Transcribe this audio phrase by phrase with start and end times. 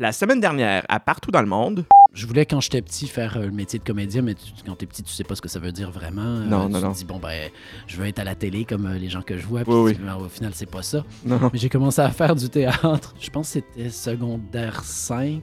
[0.00, 3.44] La semaine dernière, à Partout dans le monde, Je voulais, quand j'étais petit, faire euh,
[3.44, 5.58] le métier de comédien, mais tu- quand t'es petit, tu sais pas ce que ça
[5.60, 6.22] veut dire vraiment.
[6.22, 6.90] Euh, Non, tu non, te non.
[6.92, 7.50] dis, bon, ben,
[7.86, 9.60] je veux être à la télé comme euh, les gens que je vois.
[9.62, 11.04] Puis Oui, ben, au final, c'est pas ça.
[11.24, 13.14] non, Mais j'ai commencé à faire du théâtre.
[13.20, 15.40] Je pense que c'était secondaire 5.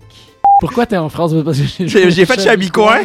[0.60, 1.34] Pourquoi t'es en France?
[1.46, 3.04] Parce que j'ai j'ai fait chez Coin.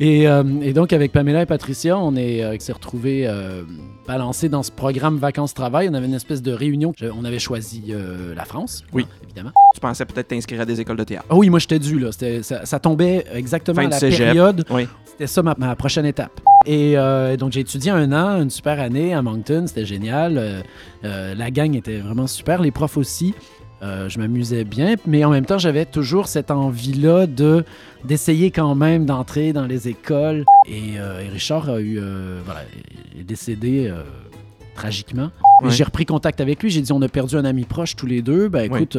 [0.00, 3.62] Et, euh, et donc, avec Pamela et Patricia, on euh, s'est retrouvés euh,
[4.08, 5.88] balancés dans ce programme Vacances-Travail.
[5.90, 6.92] On avait une espèce de réunion.
[6.98, 9.06] Je- on avait choisi euh, la France, Oui.
[9.08, 9.52] hein, évidemment.
[9.74, 11.26] Tu pensais peut-être t'inscrire à des écoles de théâtre.
[11.30, 11.98] Ah oui, moi, j'étais dû.
[12.00, 12.10] Là.
[12.12, 14.18] Ça, ça tombait exactement Fin à la cégep.
[14.26, 14.64] période.
[14.70, 14.88] Oui.
[15.04, 16.40] C'était ça ma, ma prochaine étape.
[16.66, 16.96] Et
[17.38, 19.64] donc, j'ai étudié un an, une super année à Moncton.
[19.68, 20.64] C'était génial.
[21.02, 22.60] La gang était vraiment super.
[22.62, 23.34] Les profs aussi.
[23.84, 27.64] Euh, je m'amusais bien, mais en même temps, j'avais toujours cette envie-là de
[28.04, 30.44] d'essayer quand même d'entrer dans les écoles.
[30.66, 32.60] Et, euh, et Richard a eu, euh, voilà,
[33.18, 33.92] est décédé
[34.74, 35.30] tragiquement.
[35.62, 35.70] Ouais.
[35.70, 36.70] J'ai repris contact avec lui.
[36.70, 38.48] J'ai dit, on a perdu un ami proche tous les deux.
[38.48, 38.96] Ben écoute,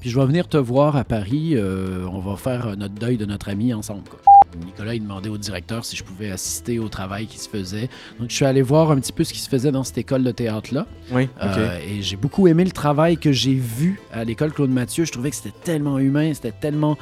[0.00, 1.56] puis je vais venir te voir à Paris.
[1.58, 4.08] on va faire notre deuil de notre ami ensemble.
[4.08, 4.31] quoi.
[4.58, 7.88] Nicolas, il demandait au directeur si je pouvais assister au travail qui se faisait.
[8.18, 10.22] Donc, je suis allé voir un petit peu ce qui se faisait dans cette école
[10.22, 10.86] de théâtre-là.
[11.10, 11.28] Oui.
[11.42, 15.04] Euh, et j'ai beaucoup aimé le travail que j'ai vu à l'école Claude Mathieu.
[15.04, 16.96] Je trouvais que c'était tellement humain, c'était tellement.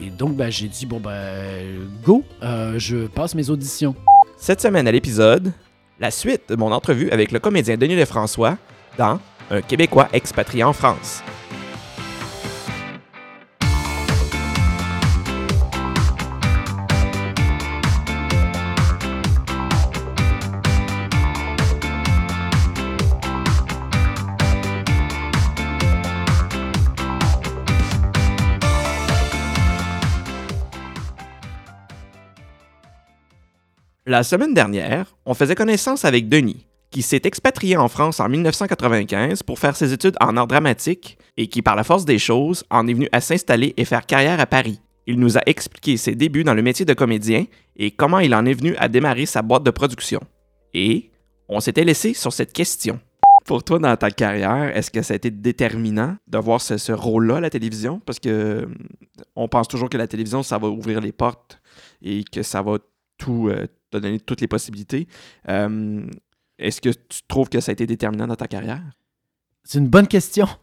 [0.00, 3.94] Et donc, ben, j'ai dit, bon, ben, go, euh, je passe mes auditions.
[4.36, 5.52] Cette semaine à l'épisode,
[5.98, 8.58] la suite de mon entrevue avec le comédien Denis Lefrançois
[8.98, 9.18] dans
[9.50, 11.22] Un Québécois expatrié en France.
[34.08, 39.42] La semaine dernière, on faisait connaissance avec Denis, qui s'est expatrié en France en 1995
[39.42, 42.86] pour faire ses études en art dramatique et qui, par la force des choses, en
[42.86, 44.80] est venu à s'installer et faire carrière à Paris.
[45.08, 48.46] Il nous a expliqué ses débuts dans le métier de comédien et comment il en
[48.46, 50.20] est venu à démarrer sa boîte de production.
[50.72, 51.10] Et
[51.48, 53.00] on s'était laissé sur cette question.
[53.44, 56.92] Pour toi, dans ta carrière, est-ce que ça a été déterminant de voir ce, ce
[56.92, 58.00] rôle-là à la télévision?
[58.06, 58.66] Parce que euh,
[59.34, 61.60] on pense toujours que la télévision, ça va ouvrir les portes
[62.02, 62.78] et que ça va
[63.18, 65.06] tout euh, te donner toutes les possibilités.
[65.48, 66.06] Euh,
[66.58, 68.82] est-ce que tu trouves que ça a été déterminant dans ta carrière?
[69.64, 70.46] C'est une bonne question.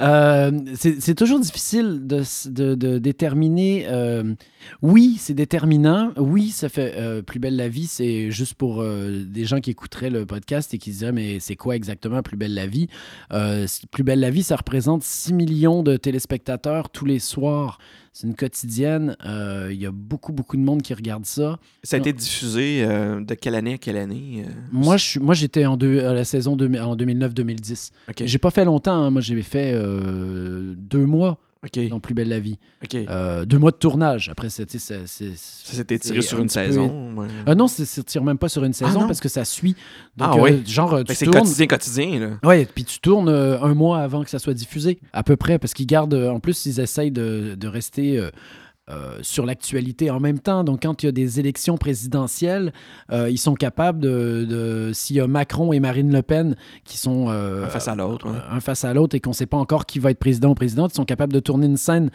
[0.00, 3.84] Euh, c'est toujours difficile de, déterminer.
[3.88, 4.34] euh,
[4.80, 6.12] oui, c'est déterminant.
[6.16, 7.86] Oui, ça fait Plus belle la vie.
[7.86, 11.56] C'est juste pour des gens qui écouteraient le podcast et qui se diraient Mais c'est
[11.56, 12.88] quoi exactement Plus belle la vie?
[13.90, 17.78] Plus belle la vie, ça représente 6 millions de téléspectateurs tous les soirs.
[18.12, 19.16] C'est une quotidienne.
[19.24, 21.58] Euh, Il y a beaucoup, beaucoup de monde qui regarde ça.
[21.82, 24.44] Ça a été diffusé euh, de quelle année à quelle année?
[24.46, 24.50] euh?
[24.70, 27.90] Moi, je suis- moi j'étais en, deux- à la saison en 2009-2010.
[28.10, 28.94] Ok, J'ai pas fait longtemps.
[29.04, 29.10] hein.
[29.10, 29.72] Moi, j'ai fait
[30.76, 31.38] deux mois
[31.88, 32.58] dans Plus belle la vie.
[32.92, 34.28] Euh, deux mois de tournage.
[34.30, 34.78] Après, c'était.
[34.80, 37.14] c'est- c'est- Ça s'était tiré sur un une peu- saison?
[37.16, 37.28] ouais.
[37.48, 39.06] Euh, non, c'est- ça tire même pas sur une saison non?
[39.06, 39.76] parce que ça suit.
[40.16, 40.62] Donc, Ah euh, oui?
[40.66, 41.38] genre, euh, Fait tu c'est tournes.
[41.38, 42.30] quotidien, quotidien, là.
[42.48, 45.60] Ouais, puis tu tournes euh, un mois avant que ça soit diffusé, à peu près,
[45.60, 46.14] parce qu'ils gardent.
[46.14, 48.18] euh, en plus, ils essayent de, de rester.
[48.90, 50.64] Euh, sur l'actualité en même temps.
[50.64, 52.72] Donc, quand il y a des élections présidentielles,
[53.12, 54.44] euh, ils sont capables de.
[54.48, 57.26] de- S'il y a Macron et Marine Le Pen qui sont.
[57.30, 58.38] euh, Un face à l'autre, ouais.
[58.50, 60.54] un face à l'autre et qu'on ne sait pas encore qui va être président ou
[60.54, 62.10] présidente, ils sont capables de tourner une scène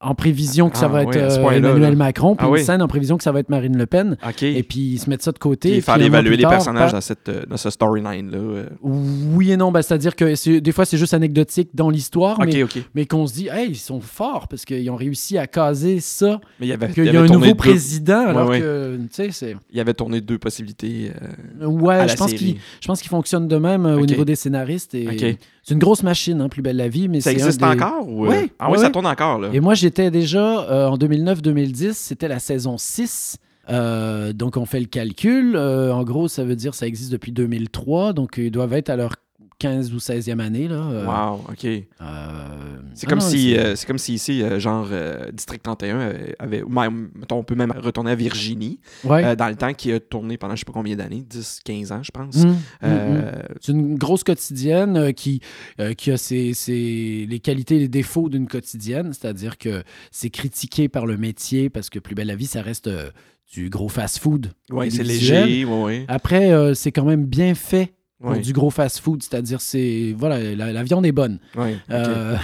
[0.00, 1.96] en prévision que ça Ah, va être euh, Emmanuel là.
[1.96, 2.64] Macron, puis Ah une oui.
[2.64, 4.16] scène en prévision que ça va être Marine Le Pen.
[4.42, 5.70] Et puis ils se mettent ça de côté.
[5.70, 7.68] Puis et faire puis un mois évaluer les tard, personnages dans, cette, euh, dans ce
[7.68, 8.38] storyline-là.
[8.38, 8.66] euh.
[8.82, 12.64] Oui et non, ben, c'est-à-dire que des fois c'est juste anecdotique dans l'histoire, mais,
[12.94, 16.40] mais qu'on se dit, hey, ils sont forts parce qu'ils ont réussi à caser ça,
[16.60, 18.60] Mais il y avait, qu'il y avait a un nouveau deux- président, alors ouais.
[18.60, 19.56] que, tu sais, c'est...
[19.72, 21.10] Il y avait tourné deux possibilités
[21.60, 22.38] euh, Ouais, à je la pense série.
[22.38, 24.94] qu'il je pense qu'il fonctionne de même au niveau des scénaristes.
[24.94, 25.38] Et.
[25.68, 28.08] C'est une grosse machine, hein, Plus belle la vie, mais Ça existe des- encore?
[28.08, 28.46] Ou, euh?
[28.58, 28.90] Ah oui, ouais, ça ouais.
[28.90, 29.50] tourne encore, là.
[29.52, 33.36] Et moi, j'étais déjà euh, en 2009-2010, c'était la saison 6.
[33.68, 35.54] Euh, donc, on fait le calcul.
[35.56, 38.14] Euh, en gros, ça veut dire que ça existe depuis 2003.
[38.14, 39.16] Donc, ils doivent être à leur
[39.58, 40.68] 15 ou 16e année.
[40.68, 40.76] Là.
[40.90, 41.64] Euh, Wow, OK.
[41.64, 41.82] euh,
[42.94, 45.62] C'est ah comme, non, si, c'est- euh, c'est comme si ici, euh, genre, euh, District
[45.62, 46.62] 31 euh, avait.
[46.68, 49.24] Même, on peut même retourner à Virginie, ouais.
[49.24, 51.92] euh, dans le temps qui a tourné pendant je sais pas combien d'années, 10, 15
[51.92, 52.36] ans, je pense.
[52.36, 52.90] Hum, hum, hum.
[52.90, 55.40] Euh, C'est une grosse quotidienne euh, qui,
[55.80, 60.30] euh, qui a ses, ses- les qualités et les défauts d'une quotidienne, c'est-à-dire que c'est
[60.30, 63.10] critiqué par le métier parce que Plus belle la vie, ça reste euh,
[63.52, 64.52] du gros fast-food.
[64.70, 66.04] ouais, c'est léger, ouais, ouais.
[66.08, 70.72] Après, euh, c'est quand même bien fait pour du gros fast-food, c'est-à-dire c'est voilà, la,
[70.72, 71.38] la viande est bonne.
[71.56, 71.80] ouais, ok.
[71.90, 72.36] Euh,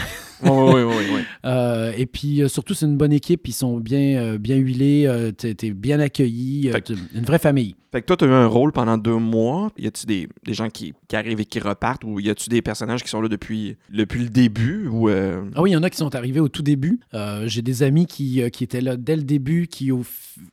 [0.43, 1.05] Oui, oui, oui.
[1.15, 1.21] oui.
[1.47, 3.47] Euh, et puis euh, surtout, c'est une bonne équipe.
[3.47, 5.09] Ils sont bien, euh, bien huilés.
[5.37, 6.71] t'es, t'es bien accueilli.
[7.15, 7.77] une vraie famille.
[7.93, 9.71] Fait que toi, tu as eu un rôle pendant deux mois.
[9.79, 12.63] Y a-tu des, des gens qui, qui arrivent et qui repartent ou y a-tu des
[12.63, 15.09] personnages qui sont là depuis, depuis le début ou.
[15.09, 17.01] Ah oui, il y en a qui sont arrivés au tout début.
[17.45, 20.01] J'ai des amis qui, qui étaient là dès le début, qui au,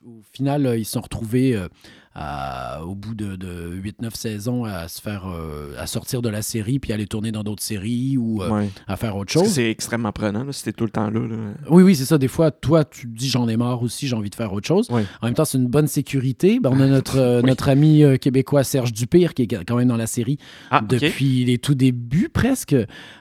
[0.06, 1.58] au final, ils se sont retrouvés
[2.14, 6.42] à- au bout de, de 8-9 saisons à se faire euh, à sortir de la
[6.42, 8.68] série puis aller tourner dans d'autres séries ou euh, ouais.
[8.86, 9.48] à faire autre chose.
[9.48, 11.20] c'est extrêmement prenant là, si t'es tout le temps là.
[11.20, 11.36] là.
[11.70, 12.18] Oui, oui, c'est ça.
[12.18, 14.66] Des fois, toi, tu te dis j'en ai marre aussi, j'ai envie de faire autre
[14.66, 14.90] chose.
[14.90, 15.04] Ouais.
[15.20, 16.60] En même temps, c'est une bonne sécurité.
[16.60, 17.48] Ben, on a notre, euh, Oui.
[17.48, 20.38] notre ami québécois Serge Dupire qui est quand même dans la série
[20.70, 22.74] Ah, depuis les tout débuts presque.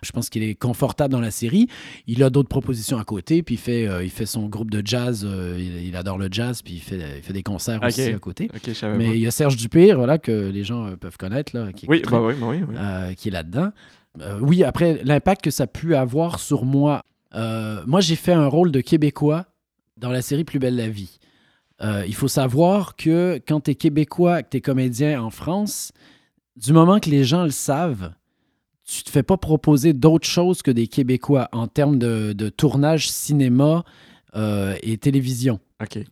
[0.03, 1.67] Je pense qu'il est confortable dans la série.
[2.07, 5.25] Il a d'autres propositions à côté, puis il fait, il fait son groupe de jazz.
[5.57, 8.49] il, il adore le jazz, puis il fait, il fait des concerts aussi à côté.
[8.53, 11.17] Ok, je savais Mais il y a Serge Dupire, voilà, que les gens euh, peuvent
[11.17, 12.75] connaître, là, qui, Oui, écouteraient, bah oui, bah oui, oui.
[12.77, 13.71] euh, qui est là-dedans.
[14.19, 17.01] Euh, oui, après, l'impact que ça a pu avoir sur moi.
[17.33, 19.45] Euh, moi, j'ai fait un rôle de Québécois
[19.97, 21.19] dans la série Plus belle la vie.
[21.81, 25.91] Euh, il faut savoir que quand tu es Québécois, que tu es comédien en France,
[26.57, 28.11] du moment que les gens le savent,
[28.85, 33.09] tu te fais pas proposer d'autre chose que des Québécois en termes de, de tournage
[33.09, 33.83] cinéma
[34.35, 35.59] euh, et télévision.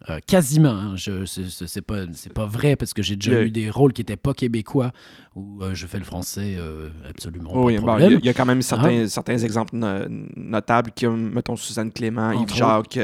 [0.09, 0.69] Euh, quasiment.
[0.69, 0.93] hein.
[0.95, 4.15] Je, c'est, pas, c'est pas vrai parce que j'ai déjà eu des rôles qui n'étaient
[4.17, 4.91] pas québécois
[5.35, 8.25] où euh, je fais le français euh, absolument Oui, pas bah, il y, a- il
[8.25, 10.05] y a quand même certains, certains exemples no-
[10.35, 12.99] notables comme, mettons, Suzanne Clément, Yves Jacques,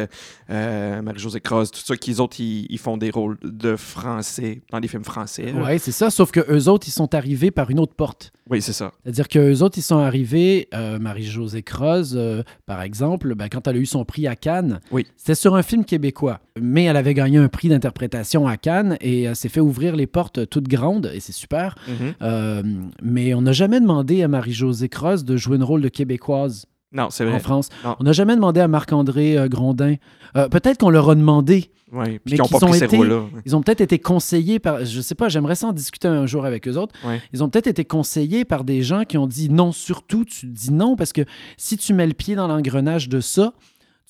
[0.50, 4.88] Marie-Josée Cross, tout ça, qu'ils autres, ils, ils font des rôles de français dans des
[4.88, 5.54] films français.
[5.56, 6.10] Oui, c'est ça.
[6.10, 8.32] Sauf que eux autres, ils sont arrivés par une autre porte.
[8.50, 8.92] Oui, c'est ça.
[9.04, 10.68] C'est-à-dire qu'eux autres, ils sont arrivés,
[11.00, 15.06] Marie-Josée Croze, euh, par exemple, ben, quand elle a eu son prix à Cannes, Oui.
[15.18, 16.40] c'était sur un film québécois.
[16.62, 20.07] Mais elle avait gagné un prix d'interprétation à Cannes et elle s'est fait ouvrir les
[20.07, 21.75] portes toutes grandes, et c'est super.
[21.88, 22.13] Mhm.
[22.22, 22.63] Euh,
[23.04, 27.10] mais on n'a jamais demandé à Marie-Josée Croze de jouer un rôle de québécoise Non,
[27.10, 27.40] c'est en.
[27.40, 27.68] France.
[27.84, 27.98] Non.
[28.00, 29.96] On n'a jamais demandé à Marc-André euh, Grondin.
[30.38, 31.72] Euh, Peut-être qu'on leur a demandé.
[31.92, 33.24] Oui, Mais qu'ils ont pris ces été- rôles-là.
[33.46, 34.84] Ils ont peut-être été conseillés par.
[34.86, 36.96] Je sais pas, j'aimerais ça en discuter un jour avec eux autres.
[37.06, 37.22] Ouais.
[37.34, 40.72] Ils ont peut-être été conseillés par des gens qui ont dit non, surtout, tu dis
[40.74, 41.22] non, parce que
[41.57, 43.54] si tu mets le pied dans l'engrenage de ça,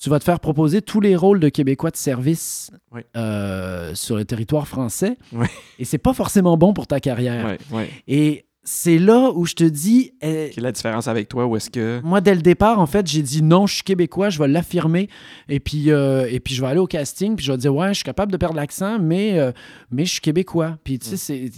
[0.00, 3.02] tu vas te faire proposer tous les rôles de Québécois de service Oui.
[3.16, 5.16] euh, sur le territoire français.
[5.32, 5.46] Oui.
[5.78, 7.56] Et c'est pas forcément bon pour ta carrière.
[8.08, 10.12] Et c'est là où je te dis.
[10.20, 11.46] eh, Quelle est la différence avec toi?
[11.46, 12.00] Ou est-ce que.
[12.02, 15.08] moi, dès le départ, en fait, j'ai dit non, je suis québécois, je vais l'affirmer.
[15.48, 17.88] Et puis, euh, et puis, je vais aller au casting, puis je vais dire, ouais,
[17.90, 19.52] je suis capable de perdre l'accent, mais, euh,
[19.92, 20.78] mais je suis québécois.
[20.84, 21.48] Puis, tu sais, c'est.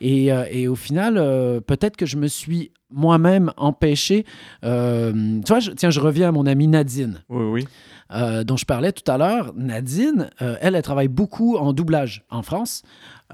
[0.00, 4.24] Et, euh, et au final, euh, peut-être que je me suis moi-même empêché.
[4.64, 5.12] euh,
[5.44, 7.68] tu vois, je- tiens, je reviens à mon amie Nadine, Oui, oui.
[8.14, 9.52] euh, dont je parlais tout à l'heure.
[9.56, 12.82] Nadine, euh, elle, elle travaille beaucoup en doublage en France.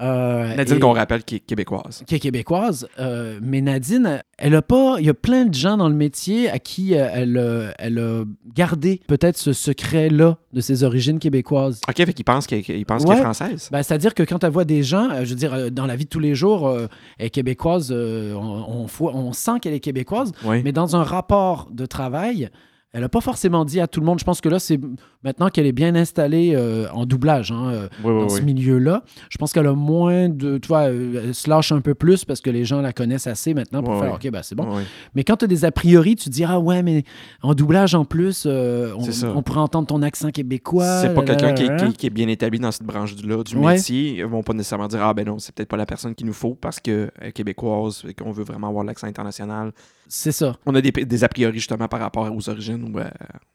[0.01, 2.03] Euh, Nadine, qu'on rappelle, qui est québécoise.
[2.05, 4.97] qui est québécoise, euh, mais Nadine, elle a pas.
[4.99, 7.97] Il y a plein de gens dans le métier à qui euh, elle, euh, elle
[7.99, 11.79] a gardé peut-être ce secret-là de ses origines québécoises.
[11.87, 13.19] OK, fait qu'il pense qu'elle qu'il pense qu'elle Ouais.
[13.19, 13.69] est française.
[13.71, 16.09] Ben, C'est-à-dire que quand elle voit des gens, je veux dire, dans la vie de
[16.09, 16.87] tous les jours, euh,
[17.17, 20.61] elle est québécoise, on, on sent qu'elle est québécoise, Oui.
[20.63, 22.49] mais dans un rapport de travail,
[22.91, 24.19] elle n'a pas forcément dit à tout le monde.
[24.19, 24.79] Je pense que là, c'est
[25.25, 28.45] maintenant qu'elle est bien installée euh, en doublage, hein, euh, oui, dans ce oui.
[28.53, 29.03] milieu-là.
[29.29, 30.57] Je pense qu'elle a moins de.
[30.59, 33.27] Tu vois, euh, elle se lâche un peu plus parce que les gens la connaissent
[33.27, 34.13] assez maintenant pour faire.
[34.13, 34.67] OK, ben c'est bon.
[35.15, 37.03] Mais quand tu as des a priori, tu te dis Ah ouais, mais
[37.41, 41.01] en doublage en plus, euh, on, on pourrait entendre ton accent québécois.
[41.01, 41.53] C'est pas quelqu'un
[41.91, 43.73] qui, est bien établi dans cette branche-là du Ouais.
[43.73, 44.17] métier.
[44.19, 46.33] Ils vont pas nécessairement dire Ah ben non, c'est peut-être pas la personne qu'il nous
[46.33, 49.71] faut parce qu'elle est québécoise et qu'on veut vraiment avoir l'accent international.
[50.07, 50.55] C'est ça.
[50.67, 53.05] On a des, des a priori justement par rapport aux origines ou à,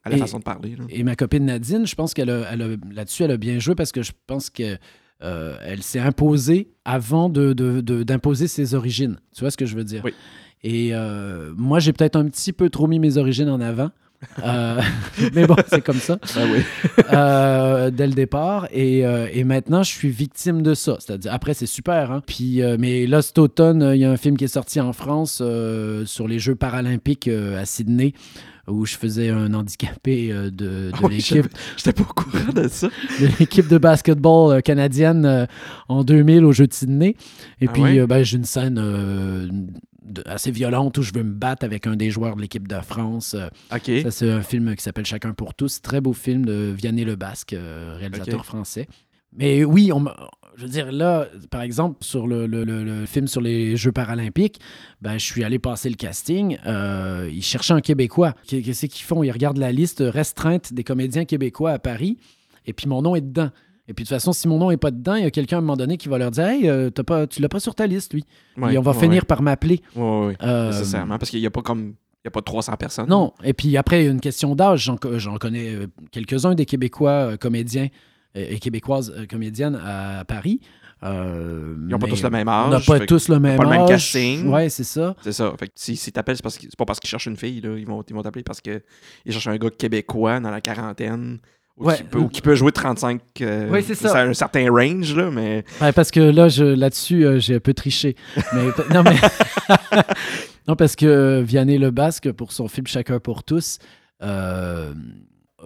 [0.03, 0.71] à la Et- façon de parler.
[0.77, 0.85] là.
[0.89, 4.03] Et ma copine Nadine, je pense qu'elle a, là-dessus, elle a bien joué parce que
[4.03, 4.79] je pense que
[5.23, 9.19] euh, elle s'est imposée avant de, de- de- d'imposer ses origines.
[9.35, 10.01] Tu vois ce que je veux dire?
[10.05, 10.15] Oui.
[10.63, 13.91] Et euh, moi, j'ai peut-être un petit peu trop mis mes origines en avant.
[14.45, 14.81] Euh,
[15.35, 16.19] mais bon, c'est comme ça.
[16.37, 16.63] Ah oui.
[17.13, 18.67] euh, dès le départ.
[18.73, 20.97] Et, et maintenant, je suis victime de ça.
[21.01, 22.11] C'est-à-dire, après, c'est super.
[22.13, 22.23] Hein?
[22.27, 25.43] Puis, mais là, cet automne, il y a un film qui est sorti en France
[26.07, 28.15] sur les Jeux paralympiques à Sydney
[28.71, 31.47] où je faisais un handicapé euh, de, de Ah l'équipe
[31.77, 32.89] J'étais pas au courant de ça.
[33.21, 35.47] de l'équipe de basketball euh, canadienne euh,
[35.89, 37.17] en 2000 au Jeux de Sydney.
[37.61, 38.07] Et Ah puis, ouais?
[38.07, 38.75] ben, j'ai une scène
[40.03, 42.81] de- assez violente où je veux me battre avec un des joueurs de l'équipe de
[42.81, 43.37] France.
[43.71, 45.81] Ça, c'est un film qui s'appelle Chacun pour tous.
[45.83, 47.55] Très beau film de Vianney Le Basque,
[47.99, 48.89] réalisateur français.
[49.37, 50.17] Mais oui, on m'a-
[50.57, 53.93] je veux dire, là, par exemple, sur le, le- le- le film sur les Jeux
[53.93, 54.61] paralympiques,
[55.01, 56.59] ben, je suis allé passer le casting.
[56.67, 58.35] Euh, ils cherchaient un Québécois.
[58.47, 59.23] Qu'est- Qu'est-ce qu'ils font?
[59.23, 62.19] Ils regardent la liste restreinte des comédiens québécois à Paris,
[62.67, 63.51] et puis mon nom est dedans.
[63.89, 65.57] Et puis de toute façon, si mon nom n'est pas dedans, il y a quelqu'un
[65.57, 67.59] à un moment donné qui va leur dire Hey, euh, t'as pas, tu l'as pas
[67.59, 68.25] sur ta liste, lui.
[68.57, 69.81] Ouais, et on va ouais, finir par m'appeler.
[69.97, 70.37] Ouais.
[70.43, 71.19] Euh, Nécessairement.
[71.19, 73.09] Parce qu'il n'y a pas comme Il n'y a pas 300 personnes.
[73.09, 73.33] Non.
[73.43, 74.85] Et puis après, il y a une question d'âge.
[74.85, 77.89] J'en, co- j'en connais euh, quelques-uns des Québécois euh, comédiens
[78.37, 80.61] euh, et Québécoises euh, comédiennes à Paris.
[81.03, 82.71] Euh, Ils n'ont pas tous le même On âge.
[82.73, 84.47] n'a pas fait que tous le même pas le même casting.
[84.49, 85.17] Ouais, c'est ça.
[85.23, 85.53] C'est ça.
[85.59, 87.61] Fait que si, si t'appelles, c'est parce c'est pas parce qu'ils cherchent une fille.
[87.63, 87.71] Là.
[87.79, 88.83] Ils vont ils vont t'appeler parce qu'ils
[89.31, 91.39] cherchent un gars québécois dans la quarantaine.
[91.79, 91.97] Ou, Ouais.
[91.97, 93.23] qui, peut, ou qui peut jouer 35.
[93.41, 94.21] euh, Oui, c'est ça.
[94.21, 95.65] un certain range, là, mais.
[95.81, 98.17] Ouais, parce que là, je, là-dessus, euh, j'ai un peu triché.
[98.53, 99.17] Mais, non, mais.
[100.69, 103.79] non, parce que Vianney Le Basque, pour son film Chacun pour tous,
[104.23, 104.93] euh,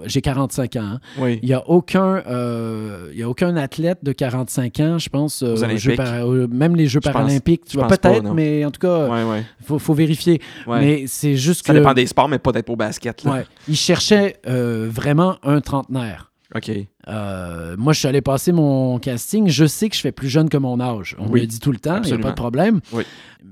[0.07, 0.81] j'ai 45 ans.
[0.83, 1.01] hein.
[1.19, 1.39] Oui.
[1.43, 5.43] Il n'y a, aucun, euh, il y a aucun athlète de 45 ans, je pense,
[5.43, 5.97] euh, Aux aux Jeux Olympiques.
[5.97, 7.65] para- aux- même les Jeux Je paralympiques.
[7.67, 9.45] Tu vois, peut-être, mais en tout cas, Ouais, ouais.
[9.61, 10.41] il faut, faut vérifier.
[10.67, 10.81] ouais.
[10.81, 11.79] Mais c'est juste ça que.
[11.79, 13.25] dépend des sports, mais pas d'être au basket.
[13.25, 13.45] Là.
[13.69, 16.31] il cherchait euh, vraiment un trentenaire.
[16.55, 16.71] OK.
[17.09, 19.49] Euh, moi, je suis allé passer mon casting.
[19.49, 21.17] Je sais que je fais plus jeune que mon âge.
[21.19, 22.81] On Oui, me le dit tout le temps, il n'y a pas de problème.
[22.93, 23.03] Oui.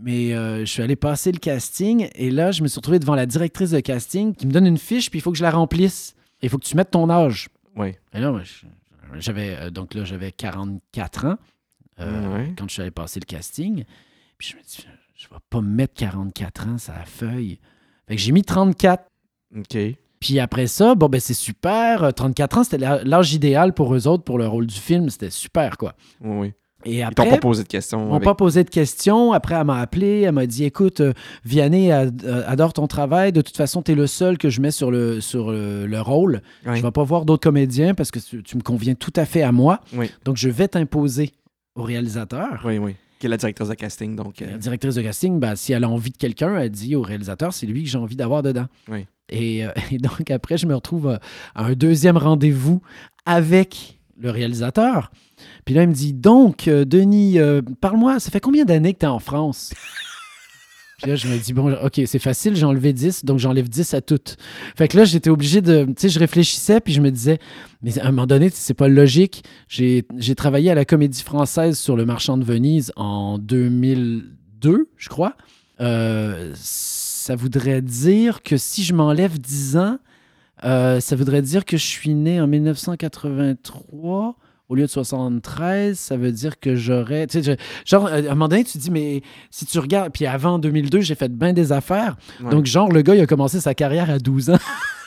[0.05, 3.15] Mais euh, je suis allé passer le casting et là, je me suis retrouvé devant
[3.17, 5.51] la directrice de casting qui me donne une fiche, puis il faut que je la
[5.51, 6.15] remplisse.
[6.43, 7.49] Il faut que tu mettes ton âge.
[7.77, 7.95] Oui.
[8.13, 8.33] Et là,
[9.19, 11.37] j'avais euh, donc là, j'avais 44 ans
[12.01, 12.55] euh, Ouais.
[12.59, 13.85] quand je suis allé passer le casting.
[14.39, 17.59] Puis je me dis, je vais pas me mettre 44 ans sur la feuille.
[18.09, 19.05] Fait que j'ai mis 34.
[19.57, 19.79] OK.
[20.21, 22.05] Puis après ça, bon, ben c'est super.
[22.05, 25.11] Euh, 34 ans, c'était l'âge idéal pour eux autres, pour le rôle du film.
[25.11, 25.95] C'était super, quoi.
[26.21, 26.53] Oui,
[26.85, 26.93] oui.
[26.93, 28.01] Et Ils t'ont après, pas posé de questions.
[28.01, 29.33] ils m'ont avec- pas posé de questions.
[29.33, 30.23] Après, elle m'a appelé.
[30.23, 31.13] Elle m'a dit Écoute, euh,
[31.45, 32.11] Vianney euh,
[32.47, 33.33] adore ton travail.
[33.33, 36.01] De toute façon, tu es le seul que je mets sur le, sur le, le
[36.01, 36.43] rôle.
[36.67, 36.77] Ouais.
[36.77, 39.43] Je vais pas voir d'autres comédiens parce que tu, tu me conviens tout à fait
[39.43, 39.81] à moi.
[39.95, 40.11] Oui.
[40.25, 41.33] Donc, je vais t'imposer
[41.75, 42.63] au réalisateur.
[42.65, 42.95] Oui, oui.
[43.19, 44.43] Qui est la directrice de casting, donc.
[44.43, 47.03] euh, La directrice de casting, ben, si elle a envie de quelqu'un, elle dit au
[47.03, 48.67] réalisateur c'est lui que j'ai envie d'avoir dedans.
[48.91, 49.07] Oui.
[49.29, 51.17] Et, euh, et donc, après, je me retrouve euh,
[51.55, 52.83] à un deuxième rendez-vous
[53.25, 55.11] avec le réalisateur.
[55.65, 59.01] Puis là, il me dit Donc, euh, Denis, euh, parle-moi, ça fait combien d'années que
[59.01, 59.73] tu es en France?
[61.03, 63.93] Puis là, je me dis, bon, OK, c'est facile, j'ai enlevé 10, donc j'enlève 10
[63.95, 64.37] à toutes.
[64.77, 65.85] Fait que là, j'étais obligé de.
[65.87, 67.41] Tu sais, je réfléchissais, puis je me disais,
[67.83, 69.43] mais à un moment donné, c'est pas logique.
[69.67, 75.09] J'ai j'ai travaillé à la Comédie Française sur Le Marchand de Venise en 2002, je
[75.09, 75.35] crois.
[75.81, 79.99] Euh, ça voudrait dire que si je m'enlève 10 ans,
[80.65, 84.37] euh, ça voudrait dire que je suis né en 1983
[84.73, 85.99] au lieu de 73.
[85.99, 87.27] Ça veut dire que j'aurais.
[87.27, 90.11] tu sais, je- genre, à un moment donné, tu te dis, mais si tu regardes.
[90.13, 92.17] Puis avant 2002, j'ai fait bien des affaires.
[92.43, 92.51] ouais.
[92.51, 94.59] Donc, genre, le gars, il a commencé sa carrière à 12 ans.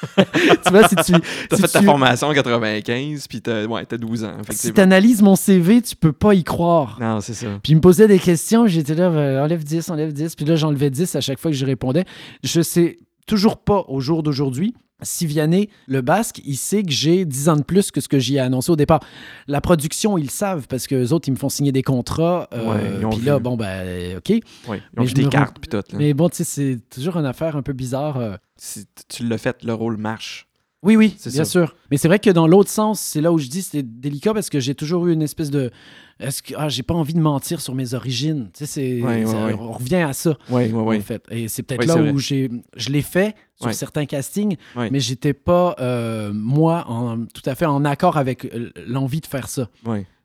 [0.18, 1.14] tu vois, si tu.
[1.50, 4.34] T'as si fait ta formation en 95, puis t'as ouais, t'as 12 ans.
[4.36, 4.76] Si effectivement.
[4.76, 7.00] tu analyses mon CV, tu peux pas y croire.
[7.02, 7.48] Non, c'est ça.
[7.64, 10.36] Puis il me posait des questions, j'étais là, euh, enlève 10, enlève 10.
[10.36, 12.06] Puis là, j'enlevais 10 à chaque fois que je répondais.
[12.44, 17.26] Je sais toujours pas au jour d'aujourd'hui si Vianney, le basque, il sait que j'ai
[17.26, 19.02] 10 ans de plus que ce que j'y ai annoncé au départ.
[19.48, 22.48] La production, ils le savent parce que les autres, ils me font signer des contrats.
[22.54, 23.44] euh, Ouais, puis là, vu.
[23.44, 24.30] bon, ben, OK.
[24.30, 24.42] Ouais.
[24.68, 25.78] Ils ont Mais vu puis tout.
[25.78, 25.84] là.
[25.94, 28.18] Mais bon, tu sais, c'est toujours une affaire un peu bizarre.
[28.18, 28.36] euh.
[28.58, 30.48] Si tu l'as fait, le rôle marche.
[30.86, 31.46] Oui, oui, bien ça.
[31.46, 31.76] sûr.
[31.92, 34.50] Mais c'est vrai que dans l'autre sens, c'est là où je dis c'est délicat parce
[34.50, 35.72] que j'ai toujours eu une espèce de.
[36.20, 39.34] Est-ce que ah, j'ai pas envie de mentir sur mes origines Tu sais, Ouais, ouais,
[39.46, 39.54] ouais.
[39.60, 40.38] on revient à ça.
[40.50, 41.24] Oui, oui, en fait.
[41.30, 43.74] Et c'est peut-être là où j'ai, je l'ai fait sur Ouais.
[43.74, 44.90] certains castings, Ouais.
[44.92, 49.26] mais j'étais pas, euh, moi, en- tout à fait en accord avec euh, l'envie de
[49.26, 49.70] faire ça.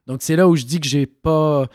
[0.07, 1.67] Donc c'est là où je dis que j'ai pas,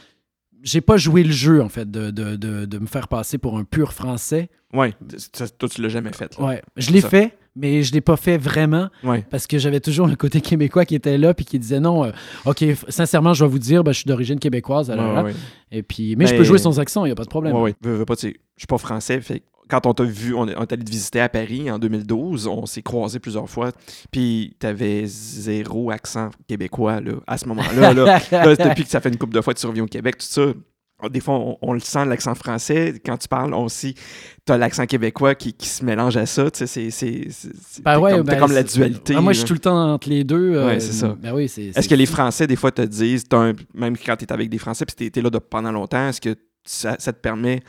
[0.63, 3.57] j'ai pas joué le jeu, en fait, de, de, de, de me faire passer pour
[3.57, 4.49] un pur français.
[4.73, 4.87] Oui.
[5.33, 6.37] Ça, Toi, tu l'as jamais fait.
[6.37, 6.45] là.
[6.45, 9.23] Ouais, je l'ai fait, mais je l'ai pas fait vraiment Ouais.
[9.29, 12.11] parce que j'avais toujours le côté québécois qui était là puis qui disait non, euh,
[12.45, 14.89] ok, sincèrement, je vais vous dire, ben, je suis d'origine québécoise.
[14.89, 15.23] Ouais, alors là.
[15.23, 15.35] ouais, ouais.
[15.71, 17.55] Et puis, mais je peux jouer sans accent, il y a pas de problème.
[17.81, 20.73] Tu sais, je suis pas français, fait quand on t'a vu, on est, on est
[20.73, 23.71] allé te visiter à Paris en 2012, on s'est croisés plusieurs fois,
[24.11, 27.93] puis t'avais zéro accent québécois là, à ce moment-là.
[27.93, 30.17] Là, Là, depuis que ça fait une couple de fois que tu reviens au Québec,
[30.19, 30.53] tout ça,
[31.09, 32.99] des fois, on, on le sent, l'accent français.
[33.05, 33.95] Quand tu parles, on aussi,
[34.45, 36.49] t'as l'accent québécois qui, qui se mélange à ça.
[36.49, 37.27] Tu sais, c'est,
[37.83, 39.13] Ben t'es ouais, comme, t'as ben, comme la dualité.
[39.17, 40.53] Ah, moi, je suis tout le temps entre les deux.
[40.55, 41.15] euh, Ouais, c'est ça.
[41.21, 41.45] Ben oui.
[41.45, 42.05] Est-ce que les.
[42.05, 45.19] Français, des fois, te disent, un- même quand tu es avec des Français, puis tu
[45.19, 47.61] es là de- pendant longtemps, est-ce que ça, ça te permet,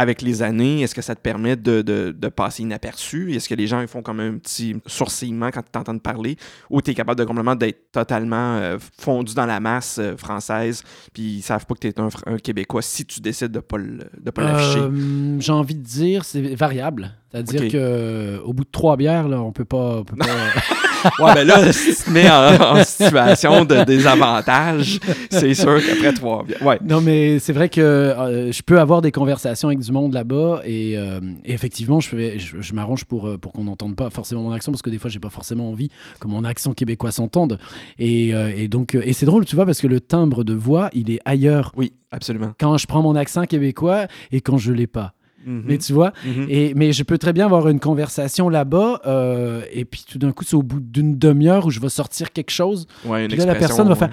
[0.00, 3.32] avec les années, est-ce que ça te permet de, de- de passer inaperçu?
[3.34, 6.36] Est-ce que les gens ils font comme un petit sourcillement quand ils t'entendent parler?
[6.70, 10.84] Ou tu es capable de complètement d'être totalement euh, fondu dans la masse euh, française,
[11.12, 13.76] puis ils savent pas que tu es un, un Québécois si tu décides de pas
[13.78, 14.78] le- de pas l'afficher?
[14.82, 17.10] Euh, J'ai envie de dire, c'est variable.
[17.32, 17.68] C'est-à-dire Ok.
[17.72, 19.98] que euh, au bout de trois bières, là, on peut pas.
[19.98, 20.26] on peut pas-
[21.18, 25.00] Ouais, ben là, si tu te mets en, en situation de désavantage,
[25.30, 26.44] c'est sûr qu'après trois...
[26.62, 26.78] Ouais.
[26.84, 30.60] non, mais c'est vrai que euh, je peux avoir des conversations avec du monde là-bas
[30.64, 34.10] et, euh, et effectivement, je, fais- je, je m'arrange pour, euh, pour qu'on n'entende pas
[34.10, 35.88] forcément mon accent parce que des fois, j'ai pas forcément envie
[36.20, 37.58] que mon accent québécois s'entende.
[37.98, 40.54] Et, euh, et donc, euh, et c'est drôle, tu vois, parce que le timbre de
[40.54, 42.52] voix, il est ailleurs Oui, absolument.
[42.58, 45.12] quand je prends mon accent québécois et quand je l'ai pas.
[45.46, 45.62] Mhm.
[45.66, 46.46] Mais tu vois, Mhm.
[46.48, 50.32] et, mais je peux très bien avoir une conversation là-bas, euh, et puis tout d'un
[50.32, 52.86] coup, c'est au bout d'une demi-heure où je vais sortir quelque chose.
[53.04, 54.10] Ouais, une Puis là, la personne va faire.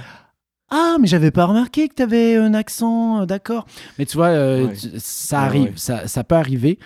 [0.72, 3.65] Ah, mais j'avais pas remarqué que tu avais un accent, euh, d'accord.
[4.00, 4.74] Mais tu vois, euh, Ouais.
[4.74, 5.77] tu- ça arrive.
[5.77, 6.79] Ça, ça peut arriver.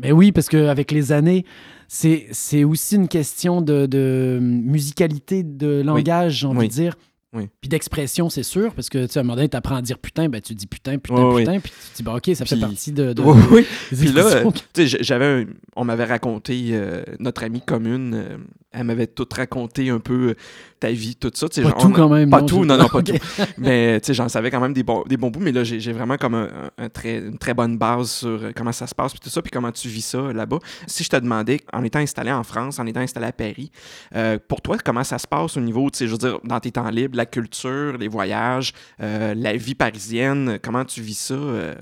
[0.00, 1.44] Mais oui, parce qu'avec les années,
[1.88, 6.68] c'est aussi une question de, de musicalité de langage, j'ai envie Oui.
[6.68, 6.96] de dire.
[7.38, 7.48] Oui.
[7.60, 9.82] Puis d'expression, c'est sûr, parce que tu sais, à un moment donné, tu apprends à
[9.82, 12.44] dire putain, ben, tu dis putain, putain, putain, puis tu te dis, bah, ok, ça
[12.44, 13.12] fait Puis- partie de.
[13.12, 13.66] de- Oui, oui.
[13.96, 14.42] Puis là,
[14.74, 15.44] tu sais, j'avais un-
[15.76, 18.36] on m'avait raconté, euh, notre amie commune, euh,
[18.72, 20.34] elle m'avait tout raconté un peu
[20.80, 21.48] ta vie, tout ça.
[21.48, 22.30] Pas genre, tout on- quand même.
[22.30, 23.06] Pas tout, je- non, non, pas Ok.
[23.18, 23.42] tout.
[23.58, 25.92] Mais tu sais, j'en savais quand même des bons, des bons bouts, mais là, j'ai
[25.92, 29.12] vraiment comme un, un très, une très bonne base sur euh, comment ça se passe,
[29.12, 30.58] puis tout ça, puis comment tu vis ça là-bas.
[30.86, 33.70] Si je te demandais, en étant installé en France, en étant installé à Paris,
[34.14, 36.60] euh, pour toi, comment ça se passe au niveau, tu sais, je veux dire, dans
[36.60, 41.34] tes temps libres, la culture, les voyages, euh, la vie parisienne, comment tu vis ça?
[41.34, 41.74] euh?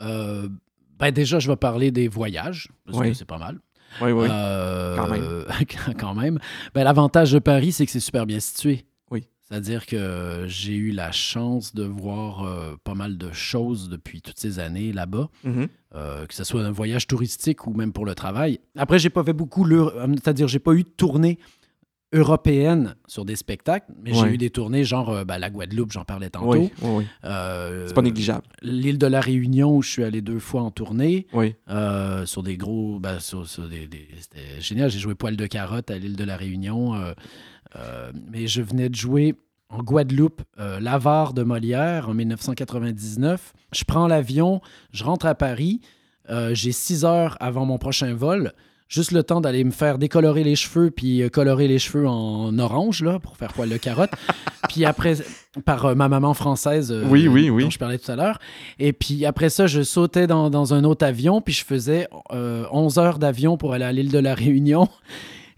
[0.00, 0.48] Euh,
[0.98, 3.08] ben déjà, je vais parler des voyages, parce Oui.
[3.08, 3.58] que c'est pas mal.
[4.00, 4.26] Oui, oui.
[4.30, 5.44] Euh, Quand même.
[5.98, 6.38] quand même.
[6.74, 8.84] Ben, L'avantage de Paris, c'est que c'est super bien situé.
[9.10, 9.26] Oui.
[9.48, 14.38] C'est-à-dire que j'ai eu la chance de voir euh, pas mal de choses depuis toutes
[14.38, 15.68] ces années là-bas, Mhm.
[15.94, 18.60] euh, que ce soit un voyage touristique ou même pour le travail.
[18.78, 21.38] Après, j'ai pas fait beaucoup, c'est-à-dire j'ai pas eu de tournée
[22.12, 24.18] européenne sur des spectacles, mais Ouais.
[24.28, 26.50] j'ai eu des tournées genre euh, ben, la Guadeloupe, j'en parlais tantôt.
[26.52, 27.06] Oui, oui, oui.
[27.24, 28.44] Euh, C'est pas négligeable.
[28.62, 31.26] L'île de la Réunion, où je suis allé deux fois en tournée.
[31.32, 31.54] Oui.
[31.70, 32.98] Euh, sur des gros.
[33.00, 34.90] ben, sur, sur des, des- C'était génial.
[34.90, 36.94] J'ai joué Poil de carotte à l'île de la Réunion.
[36.94, 37.12] euh,
[38.30, 39.34] mais je venais de jouer
[39.70, 43.54] en Guadeloupe, L'Avare de Molière en 1999.
[43.72, 44.60] Je prends l'avion,
[44.92, 45.80] je rentre à Paris.
[46.52, 48.52] J'ai six heures avant mon prochain vol.
[48.92, 52.58] Juste le temps d'aller me faire décolorer les cheveux puis euh, colorer les cheveux en
[52.58, 54.10] orange là, pour faire poil de carotte.
[54.68, 55.14] puis après,
[55.64, 57.64] par euh, ma maman française euh, Oui, oui, oui.
[57.64, 58.38] dont je parlais tout à l'heure.
[58.78, 62.66] Et puis après ça, je sautais dans, dans un autre avion, puis je faisais euh,
[62.70, 64.88] 11 heures d'avion pour aller à l'île de la Réunion.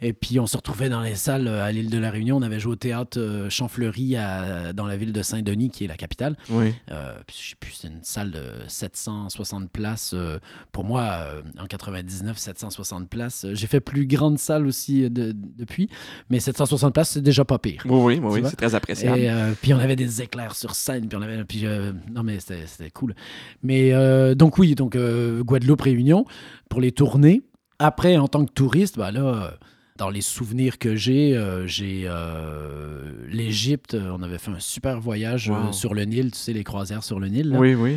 [0.05, 2.37] Et puis on se retrouvait dans les salles euh, à l'île de la Réunion.
[2.37, 5.87] On avait joué au théâtre euh, Champfleury à- dans la ville de Saint-Denis, qui est
[5.87, 6.37] la capitale.
[6.51, 6.75] Oui.
[6.91, 10.13] Euh, je sais plus, c'est une salle de 760 places.
[10.15, 10.39] euh,
[10.73, 11.27] pour moi,
[11.59, 13.47] en 99, 760 places.
[13.55, 15.89] J'ai fait plus grande salle aussi de- depuis,
[16.29, 17.83] mais 760 places, c'est déjà pas pire.
[17.87, 19.19] Oui, oui, oui, c'est très appréciable.
[19.19, 22.23] Et euh, puis on avait des éclairs sur scène, puis on avait puis euh, non
[22.23, 23.15] mais c'était cool.
[23.63, 23.93] Mais
[24.35, 26.27] donc oui, donc Guadeloupe Réunion
[26.69, 27.43] pour les tournées.
[27.79, 29.55] Après en tant que touriste, bah là
[29.97, 35.01] dans les souvenirs que j'ai, euh, j'ai euh, l'Égypte, euh, on avait fait un super
[35.01, 35.73] voyage Wow.
[35.73, 37.51] sur le Nil, tu sais les croisières sur le Nil.
[37.51, 37.61] là.
[37.61, 37.95] Oui, oui,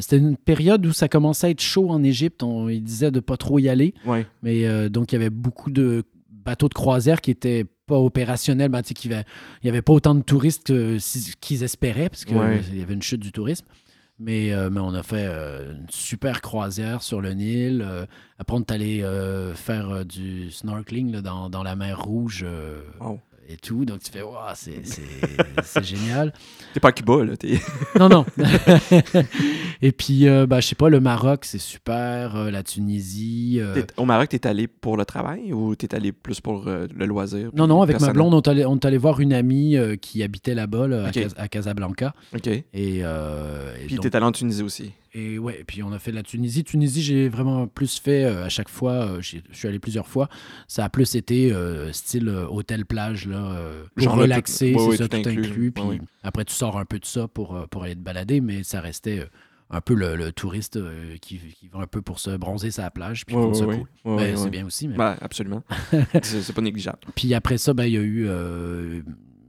[0.00, 3.20] C'était une période où ça commençait à être chaud en Égypte, on il disait de
[3.20, 3.92] pas trop y aller.
[4.06, 4.20] oui.
[4.42, 8.70] Mais donc, il y avait beaucoup de bateaux de croisière qui étaient pas opérationnels.
[8.70, 9.10] Ben, il
[9.64, 10.72] n'y avait pas autant de touristes
[11.40, 12.62] qu'ils espéraient, parce qu'il Ouais.
[12.74, 13.66] y avait une chute du tourisme.
[14.18, 17.82] Mais, euh, mais on a fait euh, une super croisière sur le Nil.
[17.82, 18.06] Euh,
[18.38, 22.46] après, on est allé faire du snorkeling dans, la mer Rouge.
[23.48, 23.84] Et tout.
[23.84, 26.32] Donc, tu fais, Wow, c'est génial.
[26.74, 27.36] T'es pas Cuba, là.
[27.36, 27.58] T'es...
[27.98, 28.24] Non, non.
[29.82, 32.36] et puis, euh, ben, je sais pas, le Maroc, c'est super.
[32.36, 33.58] euh, la Tunisie.
[33.60, 37.06] euh, Au Maroc, t'es allé pour le travail ou t'es allé plus pour euh, le
[37.06, 37.50] loisir?
[37.54, 40.86] Non, non, avec ma blonde, on est allé, allé voir une amie qui habitait là-bas,
[40.88, 42.14] là, à Casablanca.
[42.34, 42.46] OK.
[42.46, 43.02] Et, et
[43.86, 44.92] Puis donc- t'es allé en Tunisie aussi.
[45.14, 46.64] Et ouais, et puis on a fait la Tunisie.
[46.64, 48.92] Tunisie, j'ai vraiment plus fait euh, à chaque fois.
[48.92, 50.28] euh, je suis allé plusieurs fois.
[50.68, 53.60] Ça a plus été euh, style hôtel-plage, là,
[53.96, 55.44] Genre ouais, c'est ouais, ça, tout inclus.
[55.46, 55.72] inclus.
[55.72, 56.00] Puis Ouais, ouais.
[56.22, 59.26] après, tu sors un peu de ça pour, pour aller te balader, mais ça restait
[59.70, 62.90] un peu le, le touriste euh, qui, qui va un peu pour se bronzer sa
[62.90, 64.16] plage, puis Ouais, prendre ça ouais, cool.
[64.16, 65.62] Ben, c'est bien aussi, mais Ben, absolument.
[66.22, 66.98] c'est, c'est pas négligeable.
[67.14, 69.00] puis après ça, ben, il y a eu euh,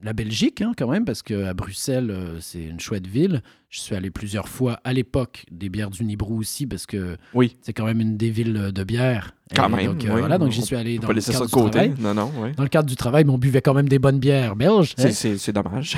[0.06, 3.42] la Belgique, hein, quand même, parce qu'à Bruxelles, euh, c'est une chouette ville.
[3.70, 7.58] Je suis allé plusieurs fois à l'époque des bières du Nibrou aussi, parce que Oui.
[7.62, 9.32] c'est quand même une des villes de bière.
[9.56, 10.20] Quand Et même, Donc, euh, oui.
[10.20, 11.70] voilà, donc j'y suis allé dans le cadre de du côté.
[11.72, 11.94] travail.
[12.00, 12.50] Non, non, oui.
[12.56, 14.94] Dans le cadre du travail, mais on buvait quand même des bonnes bières belges.
[14.98, 15.36] C'est, hein.
[15.38, 15.98] c'est, dommage.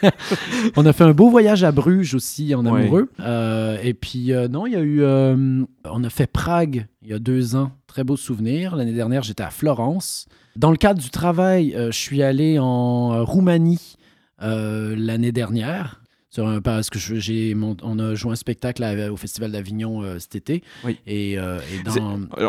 [0.76, 3.10] On a fait un beau voyage à Bruges aussi en amoureux.
[3.20, 5.02] Euh, et puis, euh, non, il y a eu.
[5.02, 7.72] euh, on a fait Prague il y a deux ans.
[7.86, 8.74] Très beau souvenir.
[8.76, 10.26] L'année dernière, j'étais à Florence.
[10.56, 13.96] Dans le cadre du travail, euh, je suis allé en euh, Roumanie
[14.42, 16.00] euh, l'année dernière.
[16.28, 20.18] Sur un, parce que j'ai on a joué un spectacle à- au Festival d'Avignon euh,
[20.18, 20.62] cet été.
[20.84, 20.98] Oui.
[21.06, 21.36] Et, et
[21.84, 21.92] dans.
[21.92, 22.00] C'est-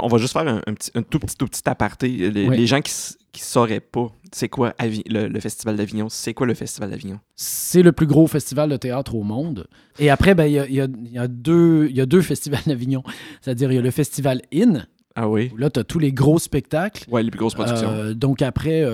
[0.02, 2.10] On va juste faire un, un petit, un tout petit, tout petit aparté.
[2.10, 2.58] Les, Oui.
[2.58, 2.91] les gens qui,
[3.32, 6.08] qui sauraient pas, c'est quoi Avi- le, le Festival d'Avignon?
[6.10, 7.20] C'est quoi le Festival d'Avignon?
[7.38, 9.67] C'est le plus gros festival de théâtre au monde.
[10.00, 12.22] Et après, ben, il y, a, il y a- y a deux- y a deux
[12.34, 13.04] festivals d'Avignon.
[13.41, 14.86] C'est-à-dire, il y a le festival In,
[15.20, 15.52] Ah oui?
[15.58, 17.04] là, tu as tous les gros spectacles.
[17.10, 17.90] Ouais, les plus grosses productions.
[17.90, 18.86] Euh, donc après,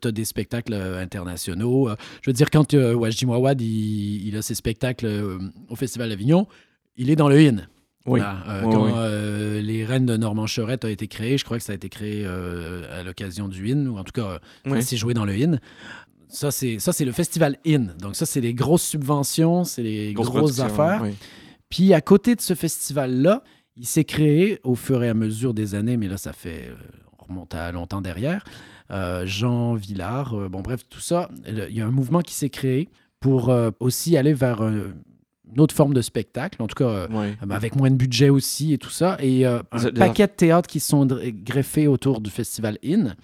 [0.00, 1.88] tu as des spectacles euh, internationaux.
[1.88, 5.38] Euh, je veux dire, quand euh, Wajdi Mouawad, il, il a ses spectacles euh,
[5.70, 6.46] au Festival d'Avignon,
[6.96, 7.56] il est dans le In.
[8.06, 8.20] Oui.
[8.20, 8.92] Là, euh, Oui, quand oui.
[8.96, 11.88] euh, les Reines de Normand Chorette a été créé, je crois que ça a été
[11.88, 14.82] créé euh, à l'occasion du IN, ou en tout cas, euh, Oui.
[14.82, 15.58] s'est joué dans le IN.
[16.30, 17.94] Ça, c'est ça, c'est le festival IN.
[18.00, 21.00] Donc, ça, c'est les grosses subventions, c'est les Grosse grosses affaires.
[21.02, 21.10] oui.
[21.70, 23.42] Puis, à côté de ce festival-là,
[23.78, 26.68] il s'est créé au fur et à mesure des années, mais là, ça fait.
[26.68, 26.74] euh,
[27.20, 28.44] on remonte à longtemps derrière.
[28.90, 31.30] Euh, Jean Villard, euh, bon, bref, tout ça.
[31.46, 32.88] Il y a un mouvement qui s'est créé
[33.20, 34.94] pour euh, aussi aller vers une
[35.60, 37.06] autre forme de spectacle, en tout cas.
[37.10, 37.26] Oui.
[37.50, 39.16] avec moins de budget aussi et tout ça.
[39.20, 39.62] Et un
[39.96, 43.14] paquet de théâtres qui sont greffés autour du festival IN.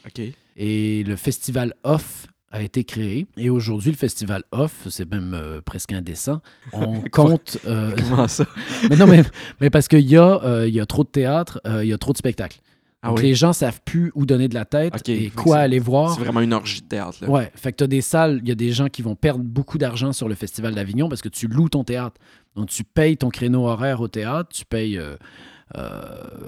[0.57, 3.27] Et le festival Off a été créé.
[3.37, 6.41] Et aujourd'hui, le festival Off, c'est même euh, presque indécent.
[6.73, 7.59] On compte...
[7.67, 8.47] euh, Comment ça?
[8.89, 9.25] mais non, mais,
[9.61, 11.93] mais parce qu'il y, a, euh, il y a trop de théâtres, euh, il y
[11.93, 12.61] a trop de spectacles.
[13.03, 13.25] Ah Donc oui.
[13.25, 16.15] les gens savent plus où donner de la tête et quoi aller voir.
[16.15, 17.19] C'est vraiment une orgie de théâtre.
[17.21, 17.29] Là.
[17.29, 19.45] Ouais, fait que tu as des salles, il y a des gens qui vont perdre
[19.45, 22.19] beaucoup d'argent sur le Festival d'Avignon parce que tu loues ton théâtre.
[22.57, 24.99] Donc tu payes ton créneau horaire au théâtre, tu payes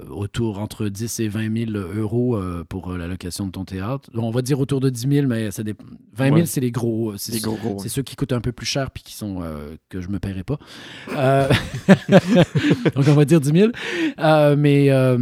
[0.09, 4.09] autour entre 10 et 20 000 euros euh, pour euh, la location de ton théâtre.
[4.15, 5.83] On va dire autour de 10 000, mais ça dépend.
[6.15, 6.45] 20 000, Ouais.
[6.45, 7.13] c'est les gros.
[7.17, 10.09] C'est gros ceux qui coûtent un peu plus cher puis qui sont euh, que je
[10.09, 10.57] me paierai pas.
[11.15, 11.47] Euh,
[12.95, 13.71] Donc on va dire 10 000.
[14.19, 15.17] Euh, mais euh,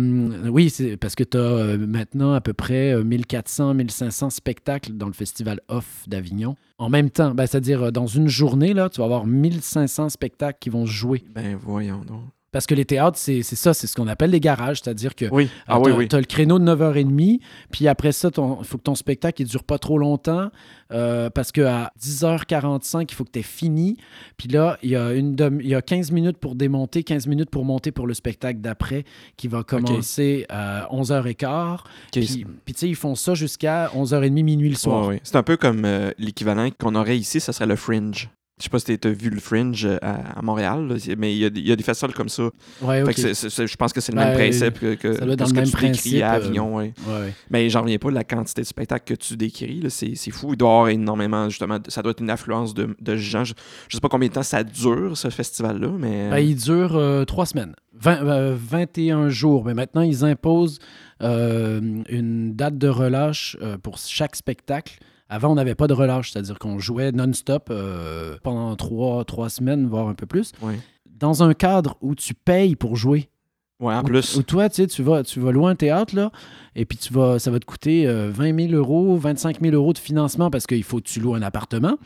[0.50, 5.08] oui, c'est parce que tu as maintenant à peu près euh, 1400, 1500 spectacles dans
[5.08, 6.56] le festival Off d'Avignon.
[6.78, 10.58] En même temps, ben, c'est-à-dire euh, dans une journée, là, tu vas avoir 1500 spectacles
[10.60, 11.24] qui vont se jouer.
[11.34, 12.22] Ben voyons donc.
[12.56, 15.50] Parce que les théâtres, c'est ça, c'est ce qu'on appelle les garages, c'est-à-dire que Oui.
[15.68, 16.08] Ah oui, t'as- oui.
[16.08, 19.66] T'as le créneau de 9h30, puis après ça, il faut que ton spectacle ne dure
[19.66, 20.50] pas trop longtemps,
[20.94, 23.98] euh, parce qu'à 10h45, il faut que tu aies fini.
[24.38, 27.28] Puis là, il y, a une demi- il y a 15 minutes pour démonter, 15
[27.28, 29.04] minutes pour monter pour le spectacle d'après,
[29.36, 31.74] qui va commencer à 11h15.
[31.74, 31.82] Ok,
[32.14, 35.02] Puis, puis tu sais, ils font ça jusqu'à 11h30, minuit le soir.
[35.02, 35.22] Ouais, ouais.
[35.24, 38.30] C'est un peu comme euh, l'équivalent qu'on aurait ici, ça serait le Fringe.
[38.58, 41.34] Je sais pas si tu as vu le Fringe euh, à, à Montréal, là, mais
[41.36, 42.44] il y, a, des- il y a des festivals comme ça.
[42.82, 43.14] Ouais, Fait ok.
[43.16, 45.26] que c'est- c'est- c'est- je pense que c'est le Ben, même principe que, que, ça
[45.26, 46.76] doit être que dans ce le que même tu décris principe, à euh, Avignon.
[46.78, 47.34] Ouais, ouais.
[47.50, 49.82] Mais j'en reviens pas de la quantité de spectacles que tu décris.
[49.82, 50.54] là, C'est c'est fou.
[50.54, 53.44] Il doit y avoir énormément, justement, ça doit être une affluence de, de gens.
[53.44, 53.54] Je,
[53.90, 56.30] je sais pas combien de temps ça dure, ce festival-là, mais.
[56.30, 59.66] Ben, il dure euh, trois semaines, Vingt- euh, 21 jours.
[59.66, 60.80] Mais maintenant, ils imposent
[61.22, 64.98] euh, une date de relâche euh, pour chaque spectacle.
[65.30, 69.88] Avant, on n'avait pas de relâche, c'est-à-dire qu'on jouait non-stop euh, pendant trois, trois semaines,
[69.88, 70.52] voire un peu plus.
[71.10, 73.30] Dans un cadre où tu payes pour jouer.
[73.80, 74.36] Ouais, en Où- plus.
[74.38, 76.32] Où toi, tu sais, tu vas, tu vas louer un théâtre, là,
[76.76, 79.94] et puis tu vas, ça va te coûter euh, 20 000 euros, 25 000 euros
[79.94, 81.98] de financement parce qu'il faut que tu loues un appartement.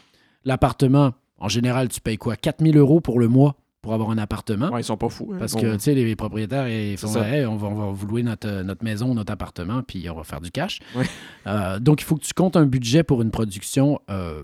[0.45, 2.36] L'appartement, en général, tu payes quoi?
[2.36, 4.70] 4 000 euros pour le mois pour avoir un appartement.
[4.72, 5.32] Ouais, ils sont pas fous.
[5.34, 5.38] hein.
[5.39, 7.28] Parce Bon, que, tu sais, les propriétaires, ils font ça.
[7.30, 10.15] Hey, on, va, on va vous louer notre, euh, notre maison, notre appartement, puis on
[10.15, 10.80] va faire du cash.
[10.96, 11.06] Ouais.
[11.48, 14.44] Euh, donc, il faut que tu comptes un budget pour une production euh,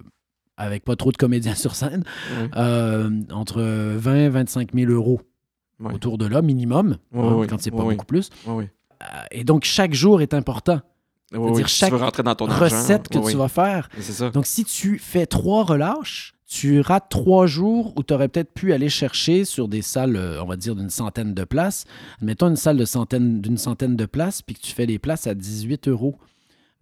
[0.57, 2.03] avec pas trop de comédiens sur scène,
[2.39, 5.19] ouais, euh, entre 20 et 25 000 euros
[5.83, 8.29] autour de là, minimum, hein, quand c'est pas beaucoup plus.
[9.31, 10.79] Et donc, chaque jour est important.
[11.33, 13.49] Ouais, ouais, dire si chaque tu veux rentrer dans ton argent, Recette que tu vas
[13.49, 13.89] faire.
[13.99, 14.29] Ça.
[14.29, 18.71] Donc, si tu fais trois relâches, tu rates trois jours où tu aurais peut-être pu
[18.73, 21.85] aller chercher sur des salles, euh, on va dire, d'une centaine de places.
[22.21, 25.25] Mettons une salle de centaine- d'une centaine de places, puis que tu fais les places
[25.27, 26.17] à 18 euros.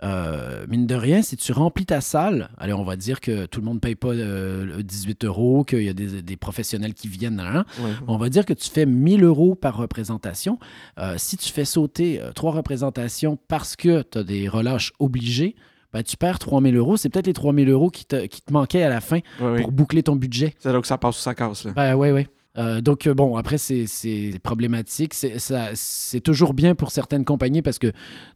[0.02, 3.62] Euh, mine de rien, si tu remplis ta salle, allez, on va dire que tout
[3.62, 6.94] le monde ne paye pas euh, le 18 euros, qu'il y a des, des professionnels
[6.94, 7.40] qui viennent.
[7.40, 7.92] hein, Ouais.
[8.08, 10.60] on va dire que tu fais 1000 euros par représentation.
[11.00, 15.56] Euh, si tu fais sauter euh, trois représentations parce que tu as des relâches obligés,
[15.94, 16.98] ben, tu perds 3000 euros.
[16.98, 19.20] C'est peut-être les 3000 euros qui te, qui te manquaient à la fin
[19.62, 20.54] pour boucler ton budget.
[20.60, 21.66] C'est là que ça passe ou ça casse.
[21.66, 21.72] Là.
[21.76, 22.28] Ben oui, oui.
[22.56, 25.14] Euh, donc, euh, bon, après, c'est- problématique.
[25.16, 27.92] C'est toujours bien pour certaines compagnies parce que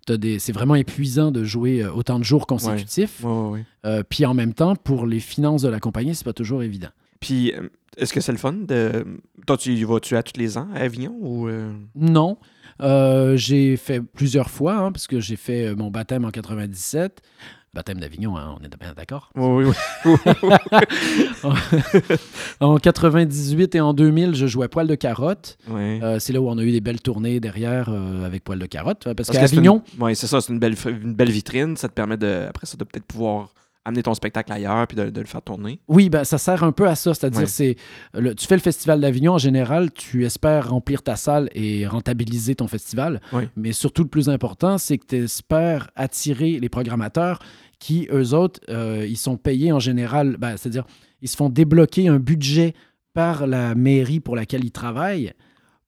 [0.06, 3.24] t'as des- c'est vraiment épuisant de jouer euh, autant de jours consécutifs.
[3.24, 3.66] Ouais, ouais, ouais.
[3.86, 6.90] Euh, puis en même temps, pour les finances de la compagnie, c'est pas toujours évident.
[7.20, 7.52] Puis,
[7.98, 9.06] est-ce que c'est le fun de.
[9.46, 11.48] Toi, tu y vas-tu à tous les ans à Avignon ou.
[11.48, 12.38] euh, Non.
[12.82, 17.22] Euh, j'ai fait plusieurs fois, hein, parce que j'ai fait euh, mon baptême en 97.
[17.74, 19.30] Baptême d'Avignon, hein, on est bien d'accord?
[19.36, 19.74] Oui, oui,
[20.06, 20.14] oui.
[22.60, 25.58] en 98 et en 2000, je jouais Poil de carotte.
[25.70, 28.66] Euh, c'est là où on a eu des belles tournées derrière euh, avec Poil de
[28.66, 29.04] carotte.
[29.04, 31.30] Parce, Parce qu'à que c'est Avignon, une- Ouais, c'est ça, c'est une belle, une belle
[31.32, 31.78] vitrine.
[31.78, 33.54] Ça te permet de, après ça, de peut-être pouvoir
[33.88, 35.80] amener ton spectacle ailleurs puis de, de le faire tourner?
[35.88, 37.14] oui, ben, ça sert un peu à ça.
[37.14, 37.46] C'est-à-dire, Ouais.
[37.48, 37.76] c'est
[38.14, 42.56] le- tu fais le Festival d'Avignon, en général, tu espères remplir ta salle et rentabiliser
[42.56, 43.22] ton festival.
[43.34, 43.50] Ouais.
[43.56, 47.40] Mais surtout, le plus important, c'est que tu espères attirer les programmateurs
[47.80, 50.86] qui, eux autres, euh, ils sont payés en général, ben, c'est-à-dire,
[51.22, 52.74] ils se font débloquer un budget
[53.14, 55.34] par la mairie pour laquelle ils travaillent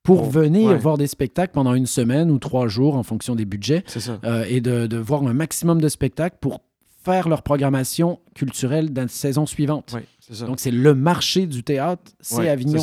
[0.01, 0.77] pour Oh, venir ouais.
[0.77, 4.19] voir des spectacles pendant une semaine ou trois jours en fonction des budgets C'est ça.
[4.23, 6.61] euh, et de, de voir un maximum de spectacles pour
[7.03, 9.91] faire leur programmation culturelle dans la saison suivante.
[9.95, 10.45] Oui, c'est ça.
[10.45, 12.79] Donc, c'est le marché du théâtre, c'est Avignon.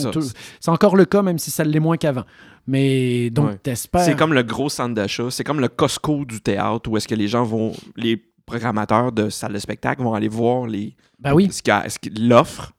[0.61, 2.24] c'est encore le cas, même si ça l'est moins qu'avant.
[2.66, 3.59] Mais donc, Ouais.
[3.59, 4.00] t'espères.
[4.02, 7.14] C'est comme le gros centre d'achat, c'est comme le Costco du théâtre où est-ce que
[7.14, 11.48] les gens vont, les programmateurs de salles de spectacle vont aller voir les, Ben oui.
[11.52, 11.62] ce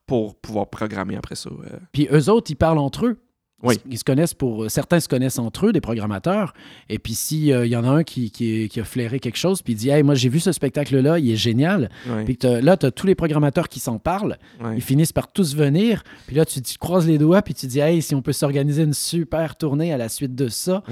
[0.05, 1.49] pour pouvoir programmer après ça.
[1.49, 1.77] euh.
[1.91, 3.17] Puis eux autres, ils parlent entre eux.
[3.63, 3.75] Oui.
[3.89, 4.69] Ils se connaissent pour.
[4.69, 6.53] Certains se connaissent entre eux, des programmateurs.
[6.89, 9.73] Et puis s'il y en a un qui, qui, qui a flairé quelque chose, puis
[9.73, 11.89] il dit Hey, moi, j'ai vu ce spectacle-là, il est génial.
[12.07, 14.37] Ouais, Puis là, tu as tous les programmateurs qui s'en parlent.
[14.75, 16.03] Ils finissent par tous venir.
[16.27, 18.83] Puis là, tu, tu croises les doigts, puis tu dis Hey, si on peut s'organiser
[18.83, 20.83] une super tournée à la suite de ça,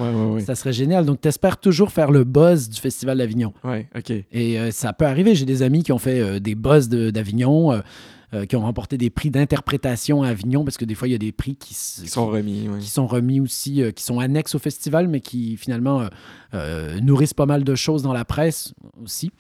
[0.46, 1.06] ça serait génial.
[1.06, 3.54] Donc, tu espères toujours faire le buzz du Festival d'Avignon.
[3.96, 4.10] Ok.
[4.10, 5.36] Et euh, ça peut arriver.
[5.36, 7.80] J'ai des amis qui ont fait euh, des buzz d'Avignon, euh,
[8.34, 11.16] euh, qui ont remporté des prix d'interprétation à Avignon, parce que des fois, il y
[11.16, 12.68] a des prix qui, sont remis.
[12.80, 16.08] qui sont remis aussi, euh, qui sont annexes au festival, mais qui finalement
[16.54, 19.32] euh, nourrissent pas mal de choses dans la presse aussi.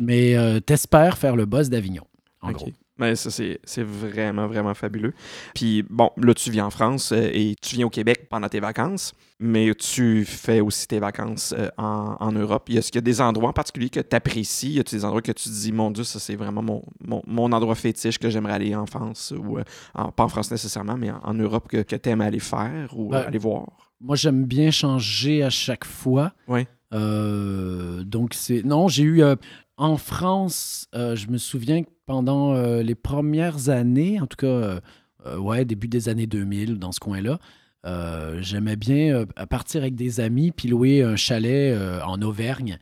[0.00, 2.04] Mais t'espères faire le buzz d'Avignon,
[2.40, 2.70] en gros.
[3.00, 5.14] Mais ça, c'est vraiment, vraiment fabuleux.
[5.54, 8.60] Puis, bon, là, tu viens en France euh, et tu viens au Québec pendant tes
[8.60, 12.68] vacances, mais tu fais aussi tes vacances euh, en, en Europe.
[12.68, 14.72] Est-ce qu'il y a des endroits en particulier que tu apprécies?
[14.72, 17.22] Y a des endroits que tu te dis, mon Dieu, ça, c'est vraiment mon, mon,
[17.26, 20.96] mon endroit fétiche que j'aimerais aller en France, ou euh, en- pas en France nécessairement,
[20.98, 23.66] mais en, en Europe que, que tu aimes aller faire ou Ben, aller voir?
[24.02, 26.32] Moi, j'aime bien changer à chaque fois.
[26.48, 26.66] Ouais.
[26.92, 28.62] Euh, donc, c'est.
[28.64, 29.22] Non, j'ai eu.
[29.22, 29.36] euh,
[29.76, 34.80] en France, euh, je me souviens que pendant les premières années, en tout cas,
[35.38, 37.38] ouais, début des années 2000, dans ce coin-là,
[38.42, 41.74] j'aimais bien partir avec des amis puis louer un chalet
[42.04, 42.78] en Auvergne.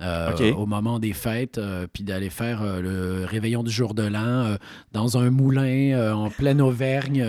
[0.00, 4.02] euh, au moment des fêtes, euh, puis d'aller faire euh, le réveillon du jour de
[4.02, 4.56] l'an
[4.92, 7.22] dans un moulin en pleine Auvergne.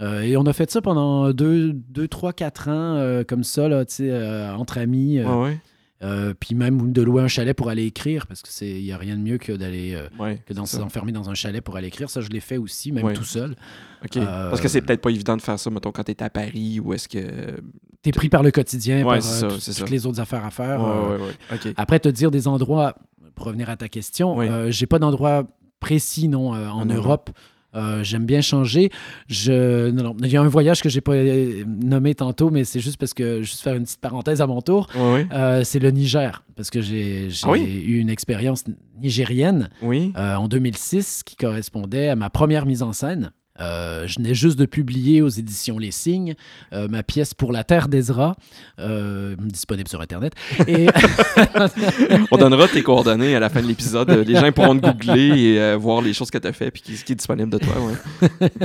[0.00, 3.68] Euh, et on a fait ça pendant deux, deux trois, quatre ans, euh, comme ça,
[3.68, 5.20] là, tu euh, entre amis.
[5.20, 5.58] Ouais,
[6.00, 6.34] ouais.
[6.38, 9.22] puis même de louer un chalet pour aller écrire, parce qu'il n'y a rien de
[9.22, 12.10] mieux que d'aller ouais que dans s'enfermer dans un chalet pour aller écrire.
[12.10, 13.56] Ça, je l'ai fait aussi, même tout seul.
[14.12, 16.80] Parce que c'est peut-être pas évident de faire ça, mettons, quand tu es à Paris
[16.80, 17.60] ou est-ce que.
[18.02, 19.84] T'es pris par le quotidien, par ça, toutes ça.
[19.86, 20.80] les autres affaires à faire.
[21.76, 22.94] Après, te dire des endroits,
[23.34, 25.44] pour revenir à ta question, j'ai pas d'endroit
[25.80, 27.30] précis, non, en Europe.
[27.74, 28.90] Euh, J'aime bien changer.
[29.28, 32.64] Je, non, non, il y a un voyage que j'ai pas euh, nommé tantôt, mais
[32.64, 35.90] c'est juste parce que, juste faire une petite parenthèse à mon tour, euh, c'est le
[35.90, 37.60] Niger, parce que j'ai Ah oui?
[37.86, 38.64] eu une expérience
[39.00, 40.12] nigérienne Oui.
[40.16, 43.32] euh, en 2006 qui correspondait à ma première mise en scène.
[43.60, 46.34] Euh, je venais juste de publier aux éditions Les Signes
[46.72, 48.36] euh, ma pièce pour la Terre d'Ezra,
[48.78, 50.32] euh, disponible sur Internet.
[50.66, 50.86] Et
[52.30, 54.10] On donnera tes coordonnées à la fin de l'épisode.
[54.10, 57.04] Les gens pourront te googler et voir les choses que tu as fait qui- ce
[57.04, 57.74] qui est disponible de toi.
[57.80, 58.48] Ouais.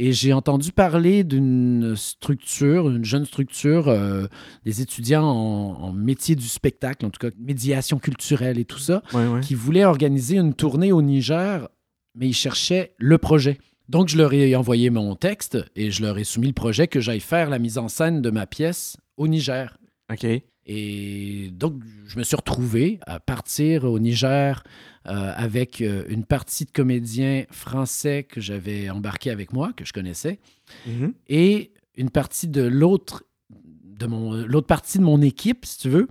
[0.00, 4.28] Et j'ai entendu parler d'une structure, une jeune structure, euh,
[4.64, 9.02] des étudiants en, en métier du spectacle, en tout cas médiation culturelle et tout ça,
[9.12, 9.40] Ouais, ouais.
[9.40, 11.68] qui voulaient organiser une tournée au Niger,
[12.14, 13.58] mais ils cherchaient le projet.
[13.88, 17.00] Donc je leur ai envoyé mon texte et je leur ai soumis le projet que
[17.00, 19.78] j'aille faire la mise en scène de ma pièce au Niger.
[20.12, 20.26] OK.
[20.70, 24.62] Et donc, je me suis retrouvé à partir au Niger
[25.06, 29.94] euh, avec euh, une partie de comédiens français que j'avais embarqué avec moi, que je
[29.94, 30.38] connaissais,
[30.86, 31.14] Mhm.
[31.28, 36.06] et une partie de l'autre de mon l'autre partie de mon équipe, si tu veux,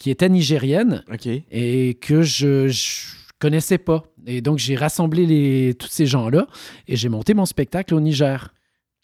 [0.00, 1.04] qui était nigérienne
[1.52, 3.06] et que je, je
[3.38, 4.02] connaissais pas.
[4.26, 6.46] Et donc, j'ai rassemblé les, tous ces gens-là
[6.86, 8.52] et j'ai monté mon spectacle au Niger.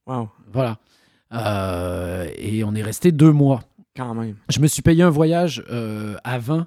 [0.06, 0.28] Wow.
[0.52, 0.78] Voilà.
[1.32, 3.60] Euh, et on est resté deux mois.
[3.96, 4.36] Quand même.
[4.48, 6.66] Je me suis payé un voyage euh, avant.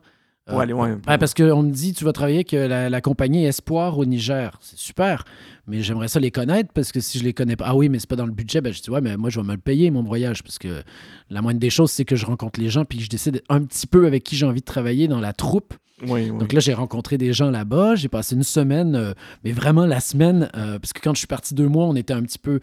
[0.50, 2.90] euh, aller, ouais, ouais, pour- parce qu'on me dit, tu vas travailler avec euh, la,
[2.90, 4.58] la compagnie Espoir au Niger.
[4.62, 5.24] C'est super,
[5.68, 8.00] mais j'aimerais ça les connaître parce que si je les connais pas, ah oui, mais
[8.00, 9.58] c'est pas dans le budget, ben je dis, ouais, mais moi, je vais me le
[9.58, 10.82] payer, mon voyage, parce que
[11.30, 13.62] la moindre des choses, c'est que je rencontre les gens puis que je décide un
[13.64, 15.74] petit peu avec qui j'ai envie de travailler dans la troupe.
[16.04, 16.38] Oui, oui.
[16.38, 17.96] Donc là, j'ai rencontré des gens là-bas.
[17.96, 21.28] J'ai passé une semaine, euh, mais vraiment la semaine, euh, parce que quand je suis
[21.28, 22.60] parti deux mois, on était un petit peu.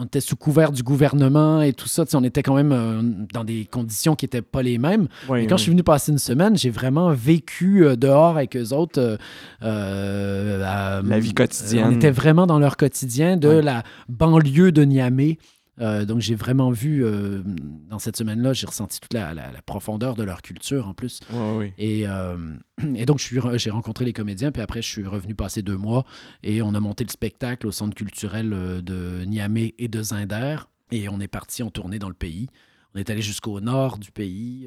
[0.00, 2.04] On était sous couvert du gouvernement et tout ça.
[2.14, 3.02] On était quand même euh,
[3.34, 5.08] dans des conditions qui n'étaient pas les mêmes.
[5.28, 5.58] Oui, Et quand oui.
[5.58, 9.00] je suis venu passer une semaine, j'ai vraiment vécu euh, dehors avec eux autres.
[9.00, 9.16] euh,
[9.64, 11.86] euh, La vie quotidienne.
[11.88, 15.38] On était vraiment dans leur quotidien de la banlieue de Niamey.
[15.80, 17.42] Euh, donc j'ai vraiment vu, euh,
[17.88, 21.20] dans cette semaine-là, j'ai ressenti toute la, la- la profondeur de leur culture en plus.
[21.32, 21.74] Ouais, ouais.
[21.78, 22.36] Et, euh,
[22.96, 26.04] et donc, j'ai rencontré les comédiens, puis après, je suis revenu passer deux mois
[26.42, 28.50] et on a monté le spectacle au centre culturel
[28.82, 30.56] de Niamey et de Zinder.
[30.90, 32.48] Et on est parti en tournée dans le pays.
[32.94, 34.66] On est allé jusqu'au nord du pays,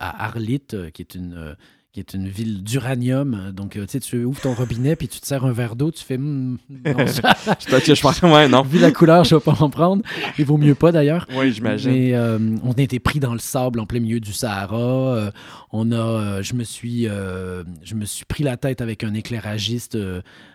[0.00, 0.60] à Arlit,
[0.92, 1.54] qui est une,
[1.92, 3.50] qui est une ville d'uranium.
[3.52, 5.90] Donc, euh, tu sais, tu ouvres ton robinet, puis tu te sers un verre d'eau,
[5.90, 6.16] tu fais...
[6.18, 7.34] Hmm, non, ça-
[7.80, 8.62] que je pense, ouais, non.
[8.62, 10.02] Vu la couleur, je vais pas en prendre.
[10.38, 11.26] Il vaut mieux pas, d'ailleurs.
[11.34, 11.90] Oui, j'imagine.
[11.90, 14.76] Mais euh, on a été pris dans le sable en plein milieu du Sahara.
[14.76, 15.30] Euh,
[15.72, 19.98] on a, euh, je me suis, je me suis pris la tête avec un éclairagiste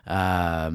[0.06, 0.70] à.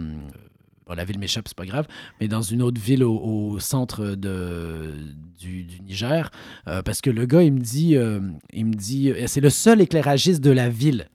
[0.90, 1.86] Bon, la ville m'échappe, c'est pas grave,
[2.20, 4.92] mais dans une autre ville au, au centre de,
[5.38, 6.30] du, du Niger,
[6.68, 8.18] euh, parce que le gars, il me dit, euh,
[8.52, 11.08] il me dit, euh, c'est le seul éclairagiste de la ville,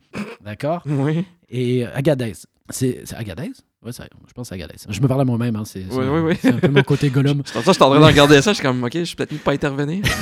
[0.43, 0.81] d'accord?
[0.87, 2.33] Oui, Et Agadez,
[2.69, 3.51] c'est Agadez?
[3.83, 4.75] Ouais, c'est- je pense c'est Agadez.
[4.89, 6.33] Je me parle à moi-même, hein, c'est c'est- Oui, oui, oui.
[6.41, 7.41] c'est un peu mon côté Gollum.
[7.45, 8.51] c'est pour ça que je suis en train de regarder ça.
[8.51, 10.03] Je suis comme, OK, je suis peut-être mieux de pas intervenir.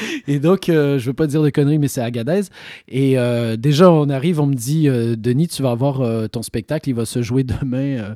[0.28, 2.42] Et donc, euh, je veux pas dire de conneries, mais c'est Agadez.
[2.88, 6.42] Et euh, déjà, on arrive, on me dit, euh, Denis, tu vas avoir euh, ton
[6.42, 8.14] spectacle, il va se jouer demain.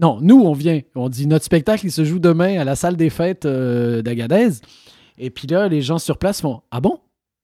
[0.00, 0.80] Non, nous, on vient.
[0.94, 4.60] On dit, notre spectacle, il se joue demain à la salle des fêtes d'Agadez.
[5.18, 6.98] Et puis là, les gens sur place font, ah bon?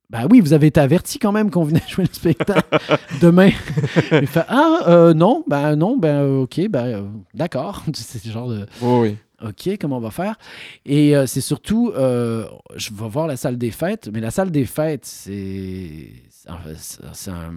[0.09, 2.79] Ben oui, vous avez été avertis quand même qu'on venait jouer le spectacle
[3.21, 3.51] demain.
[4.13, 7.85] Il fait, ah, non, ben non, ben ok, ben d'accord.
[7.95, 8.67] C'est le genre de...
[8.83, 9.17] Oui.
[9.43, 10.37] OK, comment on va faire?
[10.85, 12.45] Et euh, c'est surtout, euh,
[12.77, 16.09] je vais voir la salle des fêtes, mais la salle des fêtes, c'est
[16.49, 17.51] en fait, un-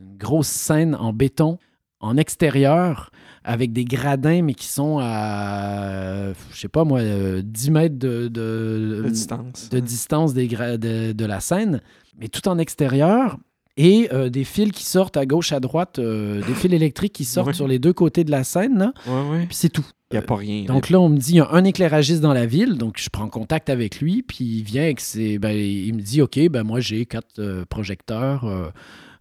[0.00, 1.58] une grosse scène en béton,
[2.00, 3.10] en extérieur,
[3.44, 8.28] avec des gradins, mais qui sont à, je sais pas moi, euh, 10 mètres de,
[8.28, 9.68] de, De distance.
[9.70, 11.80] de distance des de, de la scène,
[12.18, 13.38] mais tout en extérieur.
[13.78, 17.26] Et euh, des fils qui sortent à gauche, à droite, euh, des fils électriques qui
[17.26, 17.52] sortent Ouais.
[17.52, 19.46] sur les deux côtés de la scène, là, Oui, oui.
[19.46, 19.84] puis c'est tout.
[20.12, 20.64] Il n'y a pas rien.
[20.64, 23.10] Donc là, on me dit, il y a un éclairagiste dans la ville, donc je
[23.10, 25.38] prends contact avec lui, puis il vient avec ses...
[25.38, 28.68] Ben, il me dit, OK, ben moi j'ai quatre euh, projecteurs euh,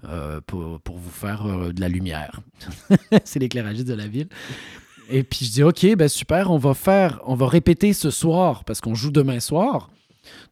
[0.08, 2.42] euh, pour, pour vous faire euh, de la lumière.
[3.24, 4.28] C'est l'éclairagiste de la ville.
[5.10, 8.64] Et puis je dis, OK, ben super, on va faire, on va répéter ce soir,
[8.64, 9.90] parce qu'on joue demain soir.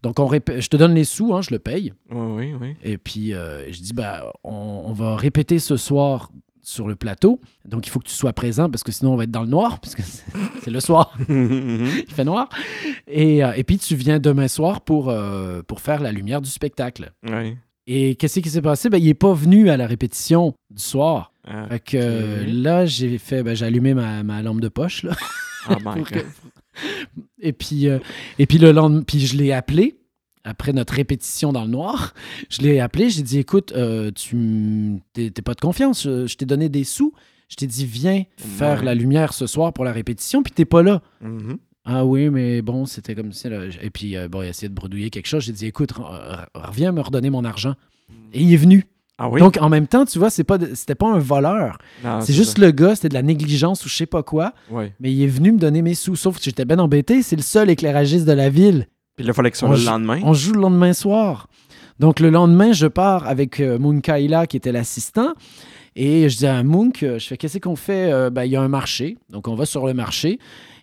[0.02, 1.94] Donc on je te donne les sous, hein, je le paye.
[2.12, 2.76] Oui, oui, oui.
[2.84, 6.32] Et puis, euh, je dis, ben, on, on va répéter ce soir
[6.64, 7.40] sur le plateau.
[7.66, 9.48] Donc, il faut que tu sois présent parce que sinon, on va être dans le
[9.50, 12.50] noir, parce que c'est le soir, il fait noir.
[13.08, 16.50] Et, euh, et puis, tu viens demain soir pour, euh, pour faire la lumière du
[16.50, 17.12] spectacle.
[17.30, 17.58] oui.
[17.86, 18.90] Et qu'est-ce qui s'est passé?
[18.90, 21.34] Ben, il n'est pas venu à la répétition du soir.
[21.46, 25.04] Ah, Fait que euh, là, j'ai fait, ben, j'ai allumé ma, ma lampe de poche.
[25.04, 25.12] Là,
[25.70, 26.20] oh my que-
[27.42, 28.00] et puis, euh,
[28.40, 29.98] et puis le lendemain, puis je l'ai appelé
[30.44, 32.14] après notre répétition dans le noir.
[32.50, 36.46] Je l'ai appelé, j'ai dit écoute, euh, tu t'es pas de confiance, je, je t'ai
[36.46, 37.14] donné des sous,
[37.50, 40.84] je t'ai dit viens faire la lumière ce soir pour la répétition, puis t'es pas
[40.84, 41.02] là.
[41.22, 41.58] Mhm.
[41.86, 43.50] Ah oui, mais bon, c'était comme ça.
[43.50, 43.66] là.
[43.82, 45.44] Et puis, euh, bon, il a essayé de bredouiller quelque chose.
[45.44, 47.76] J'ai dit, écoute, re- re- reviens me redonner mon argent.
[48.32, 48.86] Et il est venu.
[49.18, 49.42] Ah oui?
[49.42, 51.78] Donc, en même temps, tu vois, c'est pas c'était pas un voleur.
[52.22, 54.54] C'est juste le gars, c'était de la négligence ou je sais pas quoi.
[54.72, 54.94] Ouais.
[55.02, 56.16] Mais il est venu me donner mes sous.
[56.16, 57.22] Sauf que j'étais bien embêté.
[57.22, 58.88] C'est le seul éclairagiste de la ville.
[59.16, 60.20] Puis là, il fallait que soit On le joue- lendemain.
[60.24, 61.48] On joue le lendemain soir.
[62.00, 65.34] Donc, le lendemain, je pars avec euh, Munkaila, qui était l'assistant.
[65.96, 68.12] Et je dis à Munk, je fais, qu'est-ce qu'on fait?
[68.12, 69.18] Euh, ben, Il y a un marché.
[69.30, 70.40] Donc, on va sur le marché.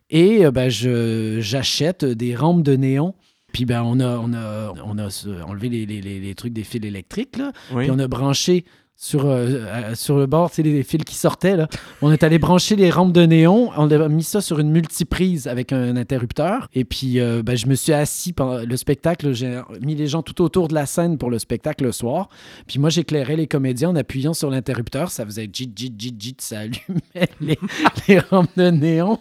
[0.08, 3.14] Et euh, ben, je, j'achète des rampes de néon.
[3.52, 5.08] Puis, ben, on a, on a, on a
[5.48, 7.36] enlevé les, les- les- les trucs des fils électriques.
[7.38, 7.50] Là.
[7.74, 7.82] Oui.
[7.84, 8.64] Puis, on a branché
[9.02, 11.56] sur, euh, euh, sur le bord, sais, les fils qui sortaient.
[11.56, 11.68] Là.
[12.02, 13.70] On est allé brancher les rampes de néon.
[13.78, 16.68] On a mis ça sur une multiprise avec un interrupteur.
[16.74, 19.32] Et puis, euh, ben, je me suis assis pendant le spectacle.
[19.32, 22.28] J'ai mis les gens tout autour de la scène pour le spectacle le soir.
[22.66, 25.10] Puis moi, j'éclairais les comédiens en appuyant sur l'interrupteur.
[25.10, 26.36] Ça faisait jit, jit, jit, jit.
[26.38, 27.58] Ça allumait les,
[28.06, 29.18] les rampes de néon.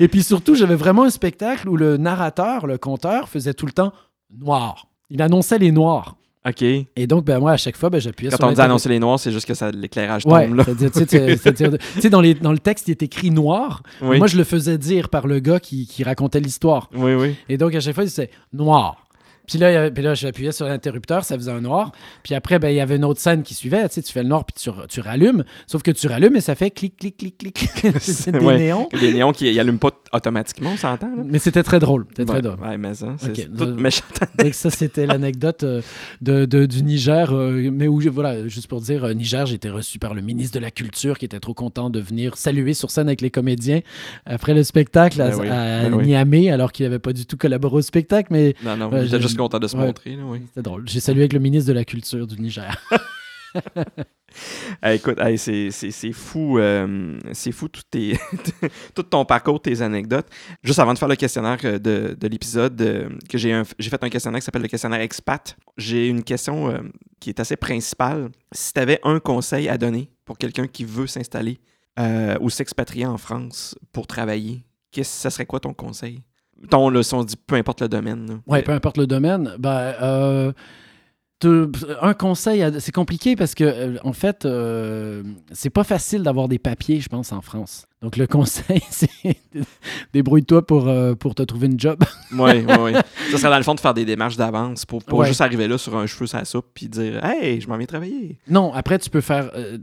[0.00, 3.72] Et puis surtout, j'avais vraiment un spectacle où le narrateur, le conteur, faisait tout le
[3.72, 3.92] temps
[4.34, 4.86] noir.
[5.10, 6.16] Il annonçait les noirs.
[6.48, 6.62] OK.
[6.62, 8.98] Et donc, ben, moi, à chaque fois, ben, j'appuyais Quand sur on dit annoncer les
[8.98, 10.64] noirs, c'est juste que ça l'éclairage Ouais, tombe
[11.06, 13.82] tu sais, dans, les- dans le texte, il est écrit noir.
[14.00, 14.16] Oui.
[14.18, 16.88] Moi, je le faisais dire par le gars qui, qui racontait l'histoire.
[16.94, 17.36] Oui, oui.
[17.50, 19.06] Et donc, à chaque fois, il disait noir.
[19.50, 21.90] Puis là, il y avait- puis là j'appuyais sur l'interrupteur, ça faisait un noir.
[22.22, 23.86] Puis après, ben, il y avait une autre scène qui suivait.
[23.88, 25.44] Tu sais, tu fais le noir, puis tu, tu rallumes.
[25.66, 27.68] Sauf que tu rallumes et ça fait clic, clic, clic, clic.
[28.00, 28.58] C'est des Ouais.
[28.58, 28.88] néons.
[29.00, 31.10] Les néons qui n'allument pas automatiquement, on s'entend?
[31.24, 32.06] Mais c'était très drôle.
[32.10, 32.60] C'était très drôle.
[32.60, 34.04] Ouais, mais ça, c'est Ok, c'est tout euh, méchant.
[34.38, 35.82] Donc ça, c'était l'anecdote euh,
[36.20, 37.32] de, de- du Niger.
[37.34, 40.56] euh, mais où, voilà, juste pour dire, euh, Niger, j'ai été reçu par le ministre
[40.58, 43.80] de la Culture qui était trop content de venir saluer sur scène avec les comédiens
[44.26, 46.06] après le spectacle à, Ben oui, à ben oui.
[46.06, 48.28] Niamey, alors qu'il n'avait pas du tout collaboré au spectacle.
[48.32, 49.84] Mais Non, j'étais j'ai- juste content de se ouais.
[49.86, 50.42] montrer, là, oui.
[50.48, 50.88] c'était drôle.
[50.88, 52.76] J'ai salué avec le ministre de la Culture du Niger.
[54.80, 58.16] Hey, écoute, hey, c'est- c'est c'est fou, euh, c'est fou tout, tes,
[58.94, 60.28] tout ton parcours, tes anecdotes.
[60.62, 63.90] Juste avant de faire le questionnaire euh, de, de l'épisode, euh, que j'ai un- j'ai
[63.90, 65.56] fait un questionnaire qui s'appelle le questionnaire expat.
[65.76, 66.78] J'ai une question euh,
[67.18, 68.30] qui est assez principale.
[68.52, 71.58] Si tu avais un conseil à donner pour quelqu'un qui veut s'installer
[72.40, 76.22] ou s'expatrier en France pour travailler, qu'est-ce ça serait quoi ton conseil?
[76.68, 78.40] Ton, là, si on dit peu importe le domaine.
[78.46, 79.54] Ouais, peu importe le domaine.
[79.58, 80.52] Ben, euh,
[81.38, 81.70] te-
[82.02, 86.58] un conseil, c'est compliqué parce que, euh, en fait, euh, c'est pas facile d'avoir des
[86.58, 87.86] papiers, je pense, en France.
[88.02, 89.08] Donc, le conseil, c'est
[90.12, 92.02] débrouille-toi pour, euh, pour te trouver une job.
[92.32, 92.92] Oui, oui, oui.
[93.30, 95.28] Ça serait dans le fond de faire des démarches d'avance pour, pour Ouais.
[95.28, 98.38] juste arriver là sur un cheveu la soupe puis dire Hey, je m'en viens travailler.
[98.48, 99.50] Non, après, tu peux faire.
[99.54, 99.78] euh,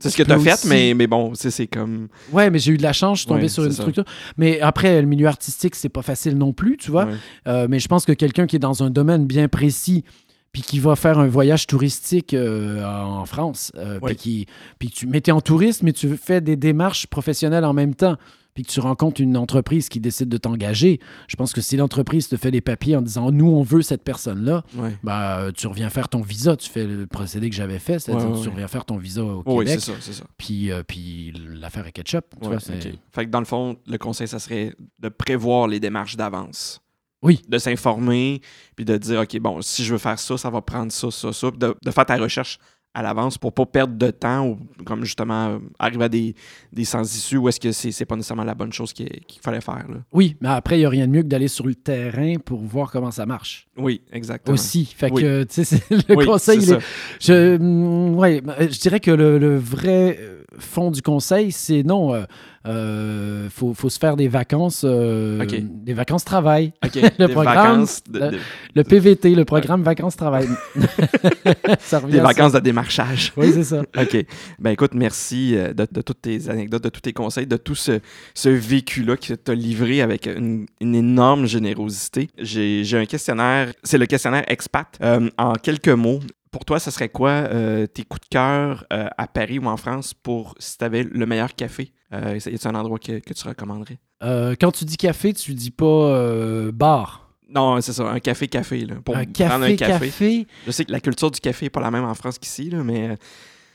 [0.00, 2.08] C'est ce que tu as fait, mais, mais bon, c'est comme.
[2.32, 3.82] Ouais, mais j'ai eu de la chance, je suis tombé Ouais, sur une ça.
[3.82, 4.04] structure.
[4.36, 7.04] Mais après, le milieu artistique, c'est pas facile non plus, tu vois.
[7.04, 7.14] Ouais.
[7.48, 10.04] Euh, mais je pense que quelqu'un qui est dans un domaine bien précis,
[10.52, 14.46] puis qui va faire un voyage touristique euh, en France, euh, puis qui,
[14.78, 18.16] puis tu mais t'es en tourisme, mais tu fais des démarches professionnelles en même temps,
[18.54, 22.28] puis que tu rencontres une entreprise qui décide de t'engager, je pense que si l'entreprise
[22.28, 24.96] te fait des papiers en disant nous on veut cette personne-là, Ouais.
[25.02, 28.32] bah tu reviens faire ton visa, tu fais le procédé que j'avais fait, c'est-à-dire Ouais,
[28.32, 30.24] que ouais, tu reviens faire ton visa au Oh, oui, Québec, c'est ça, c'est ça.
[30.36, 32.94] puis euh, puis l'affaire est ketchup, tu Ouais, vois, c'est- ok.
[33.12, 36.80] Fait que dans le fond, le conseil, ça serait de prévoir les démarches d'avance.
[37.22, 37.42] Oui.
[37.48, 38.40] De s'informer,
[38.76, 41.32] puis de dire, OK, bon, si je veux faire ça, ça va prendre ça, ça,
[41.34, 41.50] ça.
[41.50, 42.58] Puis de, de faire ta recherche
[42.92, 46.34] à l'avance pour pas perdre de temps ou, comme justement, euh, arriver à des,
[46.72, 49.60] des sans-issues où est-ce que c'est c'est pas nécessairement la bonne chose qu'il qu'il fallait
[49.60, 49.86] faire.
[49.88, 49.98] Là?
[50.12, 52.58] Oui, mais après, il n'y a rien de mieux que d'aller sur le terrain pour
[52.60, 53.68] voir comment ça marche.
[53.76, 54.54] Oui, exactement.
[54.54, 54.84] Aussi.
[54.86, 55.22] Fait Oui.
[55.22, 56.78] que, tu sais, le Oui, conseil, il est-.
[57.20, 62.14] Je, ouais, euh, je dirais que le, le vrai euh, fond du conseil, c'est non,
[62.14, 62.24] euh,
[62.66, 66.72] euh, faut, faut se faire des vacances, euh, des vacances travail.
[66.82, 68.30] Le des programme, de,
[68.74, 70.46] le- PVT, le programme vacances travail.
[71.80, 72.22] ça des ça.
[72.22, 73.32] vacances de démarchage.
[73.36, 73.80] Oui, c'est ça.
[73.98, 74.26] OK.
[74.58, 78.00] Ben écoute, merci de, de toutes tes anecdotes, de tous tes conseils, de tout ce,
[78.34, 82.28] ce vécu-là que tu as livré avec une, une énorme générosité.
[82.38, 84.86] J'ai j'ai un questionnaire, c'est le questionnaire expat.
[85.02, 86.20] Euh, en quelques mots,
[86.50, 89.76] pour toi, ce serait quoi euh, tes coups de cœur euh, à Paris ou en
[89.76, 91.92] France pour si tu avais le meilleur café?
[92.12, 93.98] Euh, y a un endroit que, que tu recommanderais?
[94.22, 97.28] Euh, quand tu dis café, tu dis pas bar.
[97.52, 98.86] Non, c'est ça, un café-café.
[99.04, 100.06] Pour un prendre café, un café.
[100.06, 100.46] café.
[100.66, 103.16] Je sais que la culture du café n'est pas la même en France qu'ici, mais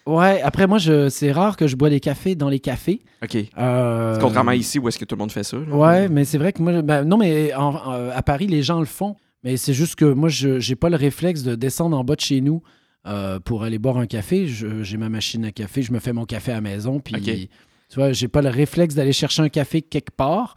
[0.06, 3.02] Ouais, après, moi, je, c'est rare que je bois des cafés dans les cafés.
[3.24, 3.38] OK.
[3.58, 5.58] Euh, Contrairement à ici où est-ce que tout le monde fait ça.
[5.58, 5.76] là.
[5.76, 8.80] Ouais, mais c'est vrai que moi, ben, non, mais en- en- à Paris, les gens
[8.80, 9.16] le font.
[9.46, 12.22] Mais c'est juste que moi, je j'ai pas le réflexe de descendre en bas de
[12.22, 12.64] chez nous
[13.06, 14.48] euh, pour aller boire un café.
[14.48, 17.00] J'ai ma machine à café, je me fais mon café à la maison.
[17.00, 17.50] Puis,
[17.88, 20.56] tu vois, j'ai pas le réflexe d'aller chercher un café quelque part.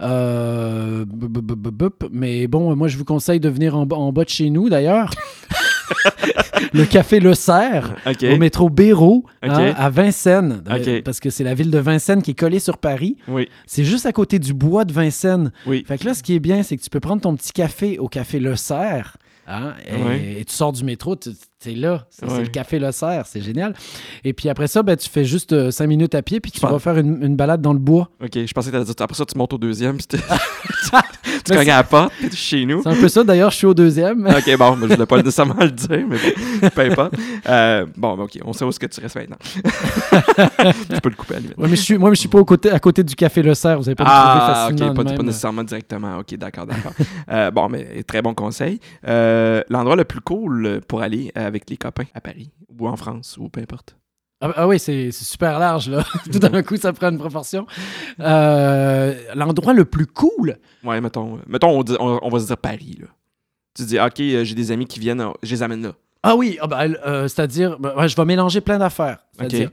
[0.00, 2.04] Euh, bup, bup, bup, bup.
[2.12, 5.10] mais bon, moi, je vous conseille de venir en, en bas de chez nous, d'ailleurs.
[6.72, 8.24] le café Le Cerf OK.
[8.32, 12.32] au métro Béraud, hein, à Vincennes, euh, parce que c'est la ville de Vincennes qui
[12.32, 13.16] est collée sur Paris.
[13.28, 15.52] Oui, C'est juste à côté du bois de Vincennes.
[15.66, 15.84] oui.
[15.86, 17.98] Fait que là, ce qui est bien, c'est que tu peux prendre ton petit café
[17.98, 19.16] au café Le Cerf.
[19.46, 21.30] hein, et, tu sors du métro, tu
[21.66, 22.06] es là.
[22.10, 23.74] C'est le café Le Cerf, c'est génial.
[24.24, 26.58] Et puis après ça, ben, tu fais juste euh, cinq minutes à pied, puis tu
[26.58, 28.10] Je pense- vas faire une, une balade dans le bois.
[28.22, 30.06] OK, je pensais que après ça, tu montes au deuxième, puis
[31.48, 32.82] tu, cognes à la porte, puis tu es chez nous.
[32.82, 34.26] C'est un peu ça, d'ailleurs, je suis au deuxième.
[34.26, 37.14] OK, bon, je voulais pas nécessairement le dire, mais bon, peu importe.
[37.48, 39.36] Euh, bon, OK, on sait où est-ce que tu restes maintenant.
[39.44, 41.58] je peux le couper à la limite.
[41.58, 43.54] Ouais, mais je suis, moi, je suis pas au côté, à côté du café Le
[43.54, 43.78] Cerf.
[43.78, 46.18] Vous avez pas Ah, OK, facilement pas, pas nécessairement directement.
[46.18, 46.92] OK, d'accord, d'accord.
[47.30, 48.80] Euh, bon, mais très bon conseil.
[49.06, 53.36] Euh, L'endroit le plus cool pour aller avec les copains à Paris ou en France
[53.38, 53.96] ou peu importe.
[54.40, 56.04] Ah, ah oui, c'est super large, là.
[56.32, 57.66] Tout d'un coup, ça prend une proportion.
[58.20, 62.56] Euh, L'endroit le plus cool, Ouais, mettons, mettons on, dit- on- on va se dire
[62.56, 63.06] Paris, là.
[63.74, 65.92] Tu dis, OK, euh, j'ai des amis qui viennent, euh, je les amène là.
[66.22, 69.18] Ah oui, ah ben, euh, c'est-à-dire, ben, ouais, je vais mélanger plein d'affaires.
[69.36, 69.70] C'est-à-dire,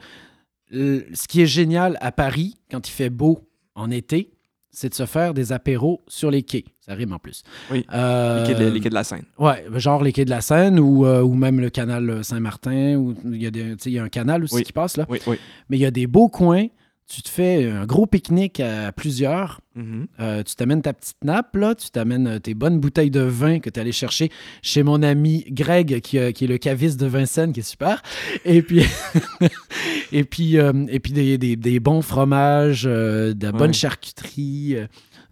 [0.72, 4.32] ce qui est génial à Paris, quand il fait beau en été,
[4.76, 6.66] c'est de se faire des apéros sur les quais.
[6.82, 7.44] Ça rime en plus.
[7.72, 9.24] Oui, Euh, Les quais de, les quais de la Seine.
[9.40, 13.02] Ouais, genre les quais de la Seine ou, euh, ou même le canal Saint-Martin.
[13.26, 14.64] Il y, a des- tu sais, il y a un canal aussi Oui.
[14.64, 15.06] qui passe là.
[15.10, 15.38] Oui, oui.
[15.70, 16.68] Mais il y a des beaux coins.
[17.08, 19.62] Tu te fais un gros pique-nique à plusieurs.
[19.76, 20.08] Mhm.
[20.20, 23.60] Euh, tu t'amènes ta petite nappe, là, tu t'amènes euh, tes bonnes bouteilles de vin
[23.60, 24.32] que tu es allé chercher
[24.64, 28.01] chez mon ami Greg, qui, euh, qui est le caviste de Vincennes, qui est super.
[28.43, 28.82] Et puis,
[30.12, 34.76] et puis, euh, et puis des, des- des bons fromages, de la bonne charcuterie,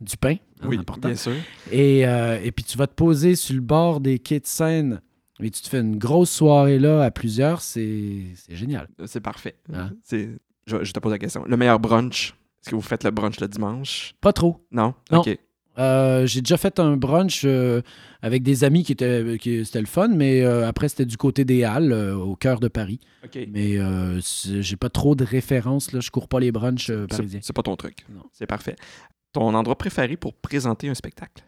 [0.02, 1.08] du pain, hein, Oui, important.
[1.08, 1.34] bien sûr.
[1.72, 5.02] Et, et puis tu vas te poser sur le bord des quais de Seine.
[5.42, 8.88] Et tu te fais une grosse soirée là à plusieurs, c'est c'est génial.
[9.08, 9.56] C'est parfait.
[9.74, 9.90] Hein?
[10.04, 10.30] C'est...
[10.66, 11.44] Je, je te pose la question.
[11.48, 14.14] Le meilleur brunch, est-ce que vous faites le brunch le dimanche?
[14.22, 14.66] Pas trop.
[14.72, 14.94] Non?
[15.12, 15.20] Non.
[15.20, 15.38] OK.
[15.80, 17.82] Euh, j'ai déjà fait un brunch euh,
[18.22, 21.46] avec des amis qui étaient qui c'était le fun, mais euh, après c'était du côté
[21.46, 23.00] des Halles, au cœur de Paris.
[23.24, 23.40] OK.
[23.52, 23.80] Mais
[24.22, 27.40] j'ai pas trop de références là, je cours pas les brunchs C'est, parisiens.
[27.42, 28.06] c'est pas ton truc.
[28.10, 28.22] Non.
[28.32, 28.76] C'est parfait.
[29.32, 31.44] Ton endroit préféré pour présenter un spectacle?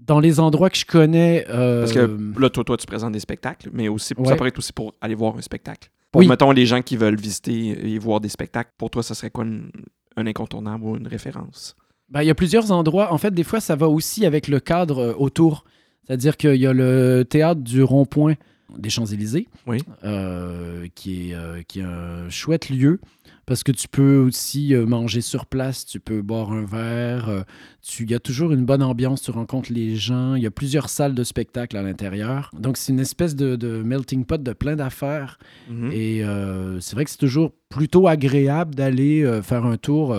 [0.00, 3.70] Dans les endroits que je connais, Parce que là, toi, toi, tu présentes des spectacles,
[3.72, 5.90] mais aussi, ça pourrait être aussi pour aller voir un spectacle.
[6.12, 6.28] Pour, Oui.
[6.28, 9.44] mettons, les gens qui veulent visiter et voir des spectacles, pour toi, ça serait quoi
[9.44, 9.70] une-
[10.16, 11.76] un incontournable ou une référence?
[12.08, 13.12] ben, il y a plusieurs endroits.
[13.12, 15.64] En fait, des fois, ça va aussi avec le cadre euh, autour.
[16.06, 18.34] C'est-à-dire qu'il y a le théâtre du Rond-Point
[18.78, 19.78] des Champs-Élysées, Oui.
[20.04, 23.00] euh, qui, est, euh, qui est un chouette lieu
[23.46, 27.42] parce que tu peux aussi euh, manger sur place, tu peux boire un verre, euh,
[27.80, 30.50] tu- il y a toujours une bonne ambiance, tu rencontres les gens, il y a
[30.50, 32.50] plusieurs salles de spectacle à l'intérieur.
[32.58, 35.38] Donc c'est une espèce de, de melting pot de plein d'affaires
[35.70, 35.90] Mhm.
[35.92, 40.12] et euh, c'est vrai que c'est toujours plutôt agréable d'aller euh, faire un tour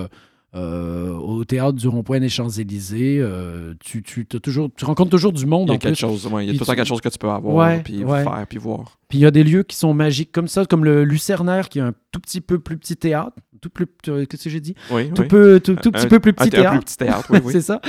[0.56, 3.20] euh, au théâtre du Rond-Point des Champs-Élysées.
[3.20, 6.00] Euh, tu, tu, toujours, tu rencontres toujours du monde Il y en a quelque plus.
[6.00, 7.84] chose, ouais, il y a tout le temps tu- quelque chose que tu peux avoir,
[7.84, 8.24] puis ouais.
[8.24, 8.98] faire, puis voir.
[9.10, 11.80] Puis il y a des lieux qui sont magiques comme ça, comme le Lucernaire, qui
[11.80, 13.34] est un tout petit peu plus petit théâtre.
[13.60, 14.76] Tout plus, qu'est-ce que j'ai dit?
[14.92, 15.28] Oui, Tout, oui.
[15.28, 16.72] peu, tout, tout petit Un- peu plus Un, petit un théâtre.
[16.78, 17.82] plus petit théâtre, oui, c'est ça.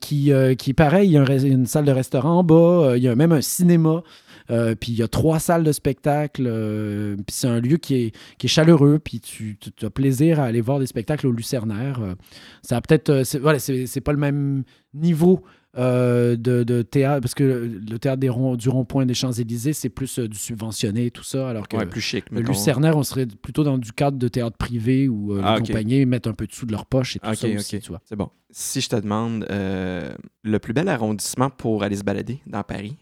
[0.00, 3.02] Qui, euh, qui pareil, il y a un une salle de restaurant en bas, il
[3.02, 4.02] y a même un cinéma,
[4.50, 6.44] euh, puis il y a trois salles de spectacle.
[6.46, 10.40] euh, puis c'est un lieu qui est, qui est chaleureux, puis tu, tu as plaisir
[10.40, 12.00] à aller voir des spectacles au Lucernaire.
[12.02, 12.14] euh.
[12.62, 13.24] ça a peut-être.
[13.24, 15.42] c'est, voilà, c'est, c'est pas le même niveau.
[15.76, 17.44] de, de théâtre, parce que
[17.88, 21.48] le théâtre des ronds- du rond-point des Champs-Élysées, c'est plus du subventionné et tout ça,
[21.48, 22.40] alors que Ouais, plus chic, le.
[22.40, 25.66] Lucernaire, on serait plutôt dans du cadre de théâtre privé où Ah, les ok.
[25.68, 27.82] compagnies mettent un peu de sous de leur poche et tout ça aussi, ok.
[27.82, 28.00] tu vois.
[28.04, 28.28] C'est bon.
[28.50, 32.96] Si je te demande le plus bel arrondissement pour aller se balader dans Paris,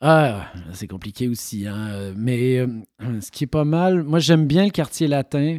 [0.00, 2.12] Ah, c'est compliqué aussi, hein.
[2.16, 2.66] Mais euh,
[3.20, 5.58] ce qui est pas mal, moi j'aime bien le quartier latin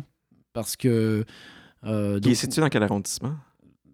[0.53, 1.25] parce que.
[1.85, 3.35] euh, qui est situé dans quel arrondissement?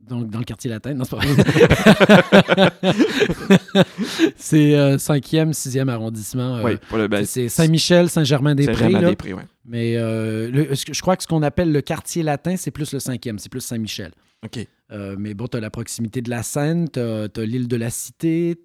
[0.06, 2.44] donc, dans le quartier latin, non, c'est pas vrai.
[4.36, 6.58] c'est euh, 5e, 6e arrondissement.
[6.58, 8.74] euh, oui, pour le ben, c'est Saint-Michel, Saint-Germain-des-Prés.
[8.76, 9.10] Saint-Germain là.
[9.10, 9.46] des Prés, ouais.
[9.66, 13.00] Mais euh, le- je crois que ce qu'on appelle le quartier latin, c'est plus le
[13.00, 14.12] 5e, c'est plus Saint-Michel.
[14.46, 14.68] OK.
[14.92, 17.90] Euh, mais bon, tu as la proximité de la Seine, tu as, l'île de la
[17.90, 18.56] Cité,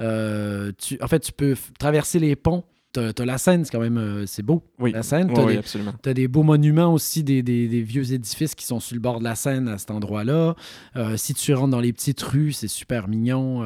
[0.00, 2.64] euh, tu, en fait, tu peux traverser les ponts.
[2.92, 4.62] Tu as, la Seine, c'est quand même euh, c'est beau.
[4.78, 4.92] Oui.
[4.92, 5.92] La Seine, tu as, oui, absolument.
[6.04, 9.24] des beaux monuments aussi, des, des- des vieux édifices qui sont sur le bord de
[9.24, 10.54] la Seine à cet endroit-là.
[10.96, 13.64] Euh, si tu rentres dans les petites rues, c'est super mignon.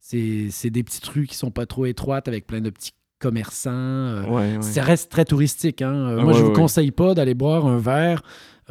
[0.00, 4.24] C'est des petites rues qui sont pas trop étroites avec plein de petits commerçants.
[4.24, 4.62] Ouais, ouais.
[4.62, 5.80] ça reste très touristique.
[5.80, 6.16] Hein.
[6.18, 8.22] Ah moi, ouais, je vous conseille pas d'aller boire un verre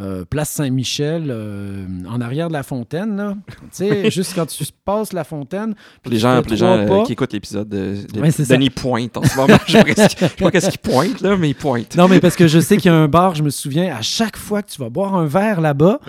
[0.02, 3.38] euh, place Saint-Michel euh, en arrière de la fontaine.
[3.48, 5.76] Tu sais, juste quand tu passes la fontaine.
[6.06, 7.04] Les gens, les gens euh, pas.
[7.04, 8.56] qui écoutent l'épisode de, de Ouais, c'est ça.
[8.56, 9.58] Denis pointe en ce moment.
[9.68, 11.96] je je sais pas qu'est-ce qu'il pointe, là, mais il pointe.
[11.96, 14.02] Non, mais parce que je sais qu'il y a un bar, je me souviens, à
[14.02, 16.00] chaque fois que tu vas boire un verre là-bas,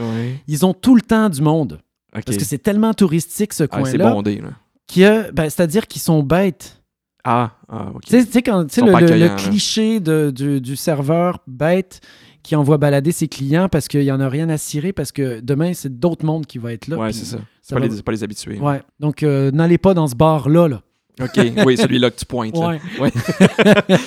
[0.48, 1.78] ils ont tout le temps du monde.
[2.12, 4.48] Parce que c'est tellement touristique, ce Ah, c'est coin-là, bondé, là.
[4.96, 6.78] y a- ben, c'est-à-dire qu'ils sont bêtes.
[7.24, 8.02] Ah, ah, OK.
[8.04, 12.00] Tu sais- quand- le, le- le cliché de- du, du serveur bête
[12.42, 15.40] qui envoie balader ses clients parce qu'il n'y en a rien à cirer, parce que
[15.40, 16.96] demain, c'est d'autres mondes qui vont être là.
[16.96, 17.38] ouais, c'est ça.
[17.62, 18.58] C'est pas, va- pas les habitués.
[18.58, 18.82] Ouais.
[18.98, 20.66] Donc, euh, n'allez pas dans ce bar-là.
[20.68, 20.82] Là.
[21.20, 21.38] OK.
[21.66, 22.56] Oui, celui-là que tu pointes.
[22.56, 22.80] Ouais.
[22.98, 23.12] Ouais.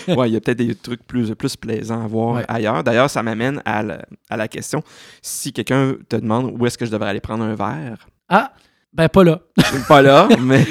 [0.15, 2.45] Ouais, il y a peut-être des trucs plus, plus plaisants à voir Ouais.
[2.47, 2.83] ailleurs.
[2.83, 4.81] D'ailleurs, ça m'amène à, la- à la question
[5.21, 8.51] si quelqu'un te demande où est-ce que je devrais aller prendre un verre, Ah,
[8.93, 9.41] ben pas là.
[9.87, 10.65] pas là, mais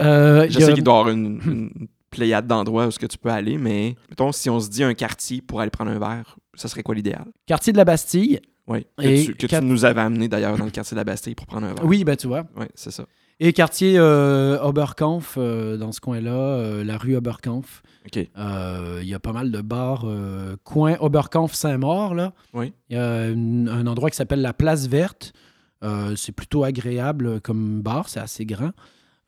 [0.00, 1.70] Euh, je a- sais qu'il doit y avoir une, une
[2.16, 4.94] pléiade d'endroits où est-ce que tu peux aller, mais mettons, si on se dit un
[4.94, 7.26] quartier pour aller prendre un verre, ça serait quoi l'idéal?
[7.46, 8.40] Quartier de la Bastille.
[8.66, 8.86] Oui.
[8.98, 11.04] Que, Et tu, que quat- tu nous avais amené d'ailleurs dans le quartier de la
[11.04, 11.84] Bastille pour prendre un verre.
[11.84, 12.44] Oui, ben tu vois.
[12.56, 13.04] Oui, c'est ça.
[13.38, 17.82] Et quartier euh, Oberkampf, euh, dans ce coin-là, euh, la rue Oberkampf.
[18.06, 18.16] OK.
[18.16, 20.06] Il y a pas mal de bars.
[20.64, 22.32] coin Oberkampf-Saint-Maur, là.
[22.54, 22.72] Oui.
[22.88, 25.32] Il y a un endroit qui s'appelle la Place Verte.
[26.16, 28.70] C'est plutôt agréable comme bar, c'est assez grand.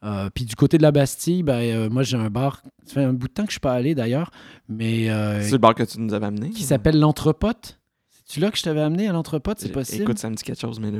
[0.04, 3.04] Euh, puis du côté de la Bastille, ben, euh, moi j'ai un bar, ça fait
[3.04, 4.30] un bout de temps que je suis pas allé d'ailleurs,
[4.68, 6.50] mais euh, C'est le bar que tu nous avais amené?
[6.50, 7.80] qui s'appelle l'Entrepote.
[8.12, 10.02] C'est-tu là que je t'avais amené à l'Entrepote, c'est Euh, possible?
[10.02, 10.98] Écoute, ça me dit quelque chose, mais là...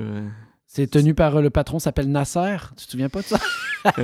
[0.71, 2.57] c'est tenu par euh, le patron, s'appelle Nasser.
[2.77, 3.39] Tu te souviens pas de ça?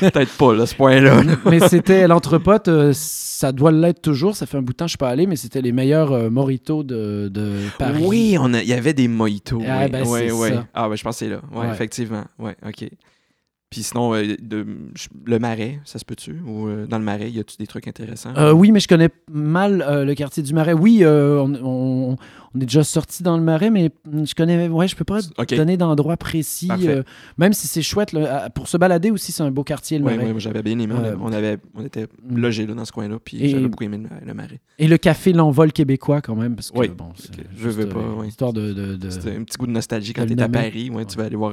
[0.00, 1.22] Peut-être pas, là, ce point-là.
[1.22, 1.36] là.
[1.46, 4.88] mais c'était l'Entrepote, euh, ça doit l'être toujours, ça fait un bout de temps que
[4.88, 8.02] je suis pas allé, mais c'était les meilleurs euh, moritos de, de Paris.
[8.06, 9.62] Oui, il y avait des mojitos.
[9.66, 9.90] Ah, oui.
[9.90, 10.50] ben, Ouais, c'est ouais.
[10.50, 10.66] ça.
[10.74, 11.40] Ah, ben, je pense que c'est là.
[11.52, 11.68] Ouais.
[11.70, 12.24] effectivement.
[12.38, 12.88] Ouais, OK.
[13.72, 14.66] Puis sinon, euh, de,
[15.24, 16.36] le marais, ça se peut-tu?
[16.46, 18.34] Ou euh, dans le marais, y a-tu des trucs intéressants?
[18.36, 20.74] Euh, oui, mais je connais mal le quartier du Marais.
[20.74, 22.16] Oui, on, on-
[22.54, 23.90] on est déjà sorti dans le Marais, mais
[24.24, 24.68] je connais.
[24.68, 25.54] Ouais, je peux pas OK.
[25.54, 26.68] donner d'endroit précis.
[27.38, 30.16] Même si c'est chouette, là, pour se balader aussi, c'est un beau quartier, le Ouais,
[30.18, 30.32] Marais.
[30.32, 30.94] moi, j'avais bien aimé.
[31.18, 34.34] On, avait- on était logés là, dans ce coin-là, puis j'avais beaucoup aimé le, le
[34.34, 34.60] marais.
[34.78, 38.00] Et le café L'Envol québécois, quand même, parce que Oui, bon, que je veux pas,
[38.00, 38.28] ouais.
[38.28, 38.74] histoire de.
[38.74, 40.48] de- de- C'était un petit goût de nostalgie quand tu es à.
[40.50, 40.90] Paris.
[40.90, 41.52] Ouais, Tu vas aller voir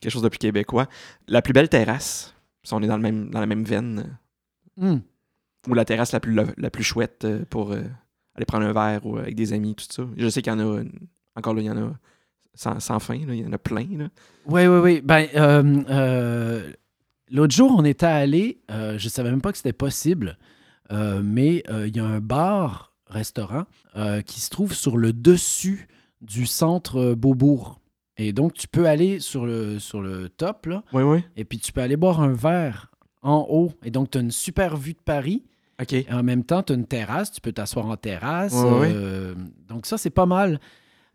[0.00, 0.86] quelque chose de plus québécois.
[1.28, 4.18] La plus belle terrasse, si on est dans, le même, dans la même veine,
[4.80, 5.02] Hum.
[5.68, 7.82] ou la terrasse la plus, la plus chouette euh, pour euh,
[8.34, 10.04] aller prendre un verre ou euh, avec des amis, tout ça.
[10.16, 10.82] Je sais qu'il y en a,
[11.36, 11.92] encore là, il y en a
[12.54, 13.86] sans, sans fin, là, il y en a plein.
[13.92, 14.08] Là.
[14.46, 15.00] Oui, oui, oui.
[15.02, 16.72] Ben, euh, euh,
[17.30, 20.36] l'autre jour, on était allé, je savais même pas que c'était possible,
[20.90, 23.66] mais il y a un bar, restaurant,
[24.26, 25.88] qui se trouve sur le dessus
[26.20, 27.79] du centre Beaubourg.
[28.22, 31.24] Et donc, tu peux aller sur le, sur le top, là, Oui, oui.
[31.36, 32.90] et puis tu peux aller boire un verre
[33.22, 33.72] en haut.
[33.82, 35.42] Et donc, tu as une super vue de Paris.
[35.80, 35.94] OK.
[35.94, 37.32] Et en même temps, tu as une terrasse.
[37.32, 38.52] Tu peux t'asseoir en terrasse.
[38.52, 38.92] Ouais.
[38.94, 39.34] Euh,
[39.68, 40.60] donc, ça, c'est pas mal.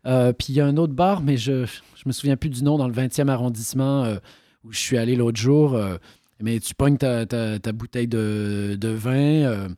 [0.04, 2.64] Euh, puis, il y a un autre bar, mais je, je me souviens plus du
[2.64, 4.16] nom, dans le 20e arrondissement euh,
[4.64, 5.78] où je suis allé l'autre jour.
[6.40, 9.68] mais tu pognes ta, ta- ta bouteille de, de vin.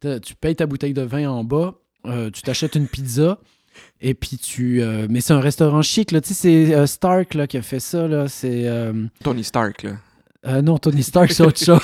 [0.00, 1.74] tu payes ta bouteille de vin en bas.
[2.32, 3.38] tu t'achètes une pizza.
[4.00, 4.82] Et puis tu.
[4.82, 6.20] euh, mais c'est un restaurant chic, là.
[6.20, 8.28] Tu sais, c'est euh, Stark là, qui a fait ça, là.
[8.28, 8.62] C'est.
[8.66, 10.62] euh, Tony Stark, là.
[10.62, 11.80] non, Tony Stark, c'est autre chose.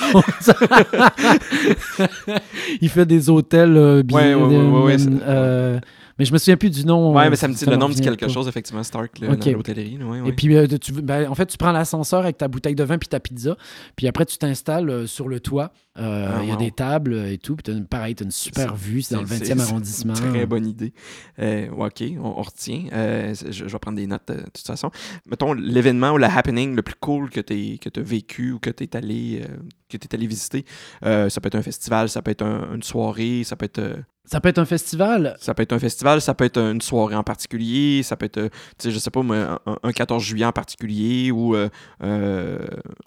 [2.81, 4.37] Il fait des hôtels bien.
[4.37, 5.79] Ouais, ouais, ouais,
[6.19, 7.11] mais je me souviens plus du nom.
[7.15, 9.31] Ouais, mais ça me dit le nom me dit revient quelque chose, effectivement, Stark, là,
[9.31, 9.39] Ok.
[9.45, 9.97] dans l'hôtellerie.
[9.97, 10.29] ouais, ouais.
[10.29, 13.07] Et puis, tu, ben, en fait, tu prends l'ascenseur avec ta bouteille de vin puis
[13.09, 13.57] ta pizza.
[13.95, 15.71] Puis après, tu t'installes sur le toit.
[15.99, 16.59] Euh, Ah, Il y a wow.
[16.59, 17.55] des tables et tout.
[17.55, 19.01] Puis une- pareil, tu as une super vue.
[19.03, 20.13] C'est dans le c'est- 20e c'est- arrondissement.
[20.13, 20.91] Très bonne idée.
[21.39, 22.85] Euh, OK, on, on retient.
[22.93, 24.89] Euh, je, je vais prendre des notes de toute façon.
[25.29, 28.83] Mettons l'événement ou le happening le plus cool que tu as vécu ou que tu
[28.85, 29.45] es allé
[29.89, 30.65] que t'es allé visiter.
[31.05, 33.77] Euh, ça peut être un festival, ça peut être un- une soirée, ça peut être
[33.77, 35.35] euh, Ça peut être un festival.
[35.39, 38.37] ça peut être un festival, ça peut être une soirée en particulier, ça peut être
[38.39, 41.55] euh, tu sais je sais pas un, un 14 juillet en particulier ou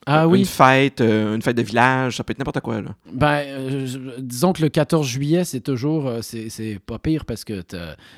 [0.07, 0.45] Ah une oui.
[0.45, 2.95] fête, une fête de village, ça peut être n'importe quoi là?
[3.13, 3.87] Ben, euh,
[4.19, 6.07] disons que le 14 juillet, c'est toujours.
[6.07, 7.63] euh, c'est pas pire parce que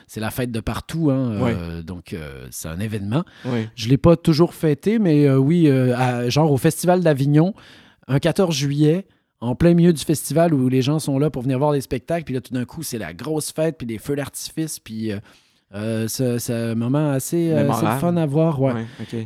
[0.07, 1.11] c'est la fête de partout.
[1.11, 2.15] Hein, euh, donc,
[2.51, 3.25] c'est un événement.
[3.45, 3.69] Oui.
[3.75, 7.55] Je l'ai pas toujours fêté, mais oui, à- genre au Festival d'Avignon,
[8.09, 9.07] un 14 juillet,
[9.41, 12.25] en plein milieu du festival où les gens sont là pour venir voir des spectacles,
[12.25, 15.13] puis là, tout d'un coup, c'est la grosse fête, puis des feux d'artifice, puis
[15.75, 18.61] euh, euh, c'est un moment assez, euh, assez fun à voir.
[18.61, 18.73] ouais.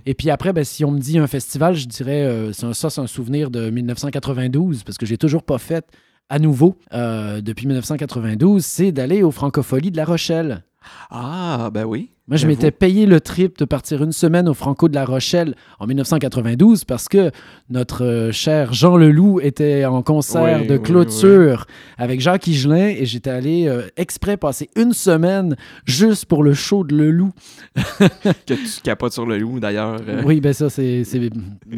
[0.07, 2.73] Et puis après, ben, si on me dit un festival, je dirais euh, c'est un-
[2.73, 5.85] ça, c'est un souvenir de 1992, parce que j'ai toujours pas fait
[6.29, 10.65] à nouveau euh, depuis 1992, c'est d'aller au Francofolie de La Rochelle.
[11.11, 12.11] Ah, ben oui.
[12.29, 12.53] Moi, je J'avoue.
[12.53, 16.85] m'étais payé le trip de partir une semaine au Franco de La Rochelle en 1992
[16.85, 17.33] parce que
[17.69, 21.67] notre euh, cher Jean Leloup était en concert Oui, de oui, clôture
[21.99, 26.85] avec Jacques Higelin et j'étais allé euh, exprès passer une semaine juste pour le show
[26.85, 27.33] de Leloup.
[27.99, 29.97] que tu capotes sur le loup d'ailleurs.
[30.09, 30.23] euh.
[30.25, 31.03] Oui, ben ça, c'est.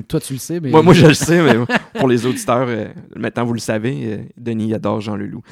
[0.07, 0.71] Toi, tu le sais, mais.
[0.71, 1.55] Moi, moi, je le sais, mais
[1.99, 2.69] pour les auditeurs,
[3.17, 5.43] maintenant vous le savez, Denis adore Jean Leloup.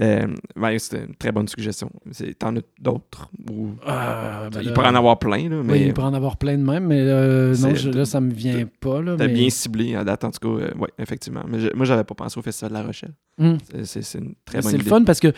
[0.00, 0.26] Euh,
[0.56, 1.90] ouais, c'était une très bonne suggestion.
[2.10, 3.70] C'est- T'en as d'autres ou...
[3.86, 6.36] Ah, ben Il là- pourrait en avoir plein, là, Oui, mais il pourrait en avoir
[6.36, 9.00] plein de même, mais euh, non, C'est- je- là, ça me vient pas.
[9.04, 9.28] T'as mais...
[9.28, 10.64] bien ciblé à date, en tout cas.
[10.64, 11.42] euh, ouais, effectivement.
[11.48, 13.12] Mais je- moi, j'avais pas pensé au Festival de La Rochelle.
[13.40, 13.56] Hum.
[13.72, 15.32] C'est- C'est c'est une très bonne C'est le fun parce que,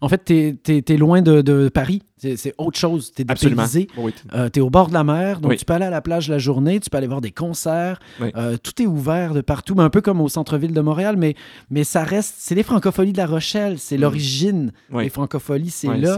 [0.00, 2.02] en fait, t'es es, es loin de, de Paris.
[2.16, 3.12] C'est autre chose.
[3.12, 3.62] T'es Absolument.
[3.62, 3.88] dépaysé.
[3.96, 5.56] Oui, Euh, t'es au bord de la mer, donc Oui.
[5.56, 7.98] tu peux aller à la plage la journée, tu peux aller voir des concerts.
[8.20, 8.30] Oui.
[8.36, 11.34] Euh, tout est ouvert de partout, mais un peu comme au centre-ville de Montréal, mais,
[11.70, 12.34] mais ça reste.
[12.38, 14.00] C'est les francopholies de La Rochelle, c'est Mm.
[14.00, 16.16] l'origine des francopholies, c'est là.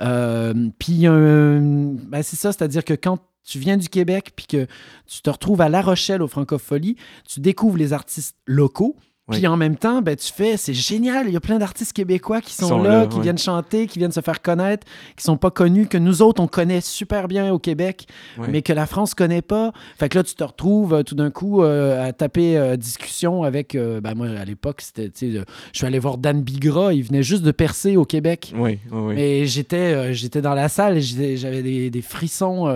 [0.00, 4.66] Euh, puis, ben, c'est ça, c'est-à-dire que quand tu viens du Québec puis que
[5.06, 6.96] tu te retrouves à La Rochelle aux Francopholies,
[7.28, 8.96] tu découvres les artistes locaux.
[9.28, 12.40] Puis en même temps, ben, tu fais, c'est génial, il y a plein d'artistes québécois
[12.40, 13.22] qui sont, sont là, là, qui ouais.
[13.24, 16.46] viennent chanter, qui viennent se faire connaître, qui sont pas connus, que nous autres, on
[16.46, 18.06] connaît super bien au Québec,
[18.48, 19.72] mais que la France connaît pas.
[19.98, 23.42] Fait que là, tu te retrouves euh, tout d'un coup euh, à taper euh, discussion
[23.42, 25.40] avec, euh, ben moi, à l'époque, c'était, tu sais,
[25.72, 28.52] je suis allé voir Dan Bigra, il venait juste de percer au Québec.
[28.56, 29.14] Oui, oui.
[29.16, 32.72] Mais j'étais j'étais dans la salle j'avais des, des frissons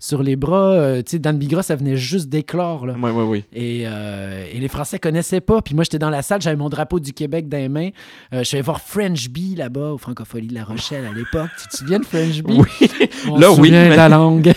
[0.00, 0.96] sur les bras.
[1.04, 2.84] tu sais, Dan Bigra, ça venait juste d'éclore.
[2.84, 2.96] là.
[3.00, 3.44] Oui, oui, oui.
[3.52, 5.62] Et, et les Français connaissaient pas.
[5.62, 7.90] Puis moi, j'étais dans la salle, j'avais mon drapeau du Québec dans les mains.
[8.32, 11.50] Euh, je suis allé voir French Bee là-bas, au Francophonie de La Rochelle à l'époque.
[11.62, 12.58] Tu te souviens de French Bee?
[12.58, 12.88] Oui.
[13.28, 14.52] On Là, se oui, mais- la langue.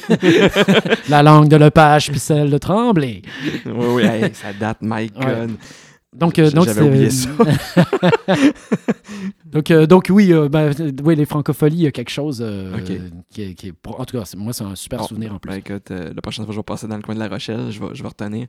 [1.09, 3.21] la langue de Lepage puis celle de Tremblay.
[3.65, 4.03] oui, oui.
[4.03, 5.09] Hey, ça date, my Ouais.
[5.17, 5.51] God.
[6.15, 7.29] Donc, euh, donc oublié ça.
[9.45, 10.71] donc, euh, donc oui, euh, ben,
[11.03, 12.43] oui, les francopholies, il y a quelque chose
[13.29, 15.49] qui, est, qui est- En tout cas, moi, c'est un super Bon, souvenir en plus.
[15.51, 17.71] ben, écoute, la prochaine fois que je vais passer dans le coin de La Rochelle,
[17.71, 18.47] je vais, je vais retenir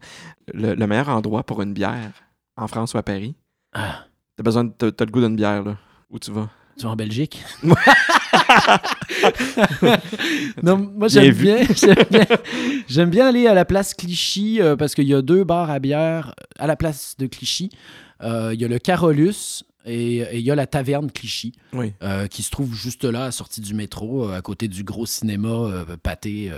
[0.53, 2.13] le, le meilleur endroit pour une bière
[2.59, 3.35] en France ou à Paris.
[3.73, 4.05] Ah.
[4.37, 4.71] T'as besoin de.
[4.77, 5.77] T'as t'as le goût d'une bière, là.
[6.11, 6.49] Où tu vas?
[6.77, 7.43] Tu vas en Belgique?
[10.63, 12.27] non, moi j'aime bien, j'aime bien,
[12.89, 15.79] j'aime bien aller à la place Clichy euh, parce qu'il y a deux bars à
[15.81, 17.71] bière à la place de Clichy.
[18.23, 21.95] Euh, Il y a le Carolus et il y a la taverne Clichy Oui.
[22.03, 25.07] euh, qui se trouve juste là, à la sortie du métro, à côté du gros
[25.07, 26.53] cinéma pâté.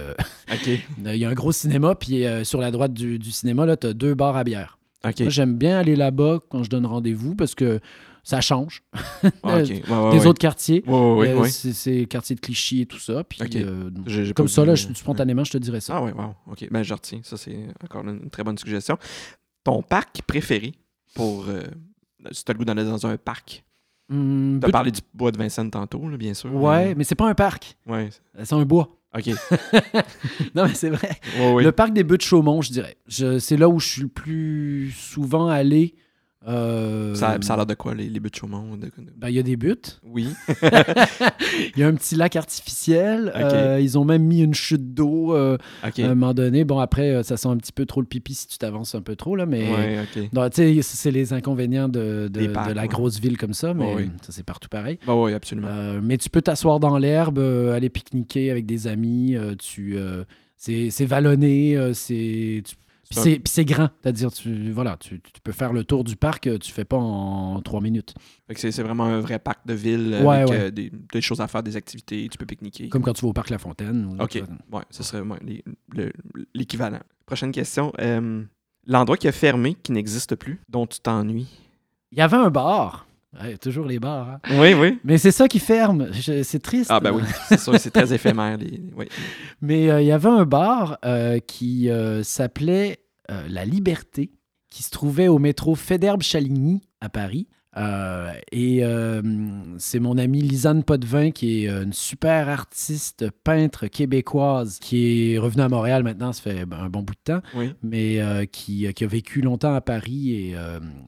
[1.05, 3.87] Il y a un gros cinéma, puis sur la droite du, du cinéma, là, tu
[3.89, 4.79] as deux bars à bière.
[5.25, 7.81] Moi, j'aime bien aller là-bas quand je donne rendez-vous parce que
[8.23, 9.69] ça change Ah, OK.
[9.69, 10.27] Ouais, ouais, des ouais.
[10.27, 10.85] autres quartiers.
[10.87, 13.25] Euh, c'est- quartier de Clichy et tout ça.
[13.25, 13.89] Puis, euh,
[14.35, 15.97] comme ça, là, euh, je- spontanément, je te dirais ça.
[15.97, 16.35] Ah, ouais, wow.
[16.51, 16.69] OK.
[16.71, 17.21] Ben, je retiens.
[17.23, 18.99] Ça, c'est encore une très bonne suggestion.
[19.65, 20.73] Ton parc préféré
[21.15, 21.47] pour.
[21.49, 21.63] euh,
[22.33, 23.65] si t'as le goût d'aller dans un parc?
[24.13, 26.53] Hum, T'as peut- parlé du bois de Vincennes tantôt, là, bien sûr.
[26.55, 27.77] Ouais, mais c'est pas un parc.
[27.87, 28.09] mais- Ouais.
[28.43, 28.91] C'est un bois.
[29.17, 29.31] OK.
[30.55, 31.11] Non, mais c'est vrai.
[31.39, 32.97] Le parc des Bœufs de Chaumont, je dirais.
[33.09, 35.95] C'est là où je suis le plus souvent allé
[36.49, 38.76] Euh, Ça, ça a l'air de quoi, les, les buts de Chaumont?
[38.76, 39.76] de- ben, il y a des buts.
[40.05, 40.28] Oui.
[41.76, 43.32] Il y a un petit lac artificiel.
[43.36, 46.64] Euh, ils ont même mis une chute d'eau euh, à un moment donné.
[46.64, 49.16] Bon, après, ça sent un petit peu trop le pipi si tu t'avances un peu
[49.16, 49.70] trop, là, mais...
[49.70, 50.07] Ouais,
[50.82, 52.88] c'est les inconvénients de, de- Des parcs, de la ouais.
[52.88, 54.11] grosse ville comme ça, mais oui.
[54.22, 54.99] ça, c'est partout pareil.
[55.07, 55.68] Bah oui, absolument.
[56.03, 59.36] Mais tu peux t'asseoir dans l'herbe, aller pique-niquer avec des amis.
[59.59, 59.99] tu,
[60.57, 62.76] c'est, vallonné, c'est, tu-
[63.11, 63.91] puis C'est grand.
[64.03, 66.97] C'est-à-dire, tu, voilà, tu, tu peux faire le tour du parc, euh, tu fais pas
[66.97, 68.15] en trois minutes.
[68.55, 70.61] C'est vraiment un vrai parc de ville euh, Ouais, avec ouais.
[70.61, 72.89] euh, des, des choses à faire, des activités, tu peux pique-niquer.
[72.89, 74.05] Comme quand tu vas au parc La Fontaine.
[74.07, 74.43] ou- OK.
[74.73, 75.39] Ouais, ce serait ouais,
[76.55, 77.01] l'équivalent.
[77.27, 77.93] Prochaine question.
[78.01, 78.43] euh,
[78.87, 81.47] L'endroit qui a fermé, qui n'existe plus, dont tu t'ennuies.
[82.13, 83.07] Il y avait un bar.
[83.39, 84.28] Ouais, toujours les bars.
[84.28, 84.41] hein.
[84.61, 84.99] Oui, oui.
[85.05, 86.09] Mais c'est ça qui ferme.
[86.12, 86.91] C'est triste.
[86.93, 87.22] Ah ben oui,
[87.78, 88.57] c'est très éphémère.
[88.57, 88.83] Les...
[88.97, 89.07] Oui.
[89.61, 92.99] Mais euh, il y avait un bar euh, qui euh, s'appelait
[93.49, 94.33] La Liberté,
[94.68, 97.47] qui se trouvait au métro Fédère-Chaligny à Paris.
[97.77, 99.23] Euh, et euh,
[99.79, 105.39] c'est mon amie Lisanne Potvin, qui est euh, une super artiste peintre québécoise, qui est
[105.39, 107.73] revenue à Montréal maintenant, ça fait ben, un bon bout de temps, Oui.
[107.85, 110.57] mais euh, qui, qui a vécu longtemps à Paris et,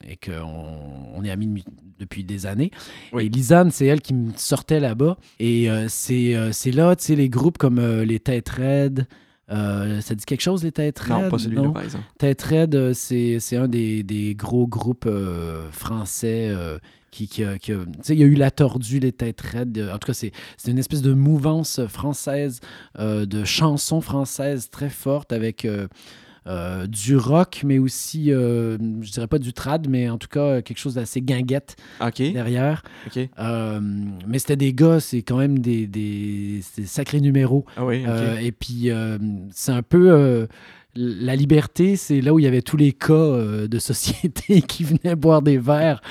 [0.09, 0.79] et qu'on
[1.15, 1.63] on est amis de-
[1.99, 2.71] depuis des années.
[3.13, 3.27] Oui.
[3.27, 5.17] Et Lisanne, c'est elle qui me sortait là-bas.
[5.41, 6.33] Et c'est
[6.73, 9.07] là, tu sais, les groupes comme les Têtes Raides.
[9.51, 11.25] Euh, ça dit quelque chose, les Têtes Raides?
[11.25, 12.05] Non, pas celui-là, par exemple.
[12.19, 16.79] Tête Raide, euh, c'est c'est un des, des gros groupes euh, français euh,
[17.11, 19.41] qui, qui, a- qui a- tu sais, il y a eu La Tordue, les Têtes
[19.43, 19.91] Raides.
[19.93, 22.61] En tout cas, c'est c'est une espèce de mouvance française,
[22.99, 25.67] de chansons françaises très forte avec
[26.47, 30.29] euh, euh, du rock, mais aussi, euh, je dirais pas du trad, mais en tout
[30.29, 31.77] cas, quelque chose d'assez guinguette
[32.33, 32.83] derrière.
[33.39, 33.81] Euh,
[34.27, 37.65] mais c'était des gars, c'est quand même des, des, c'est des sacrés numéros.
[37.77, 38.05] Ah oui.
[38.07, 39.19] Euh, et puis, euh,
[39.51, 40.47] c'est un peu.
[40.95, 44.85] La liberté, c'est là où il y avait tous les cas euh, de société qui
[44.85, 46.03] venaient boire des verres.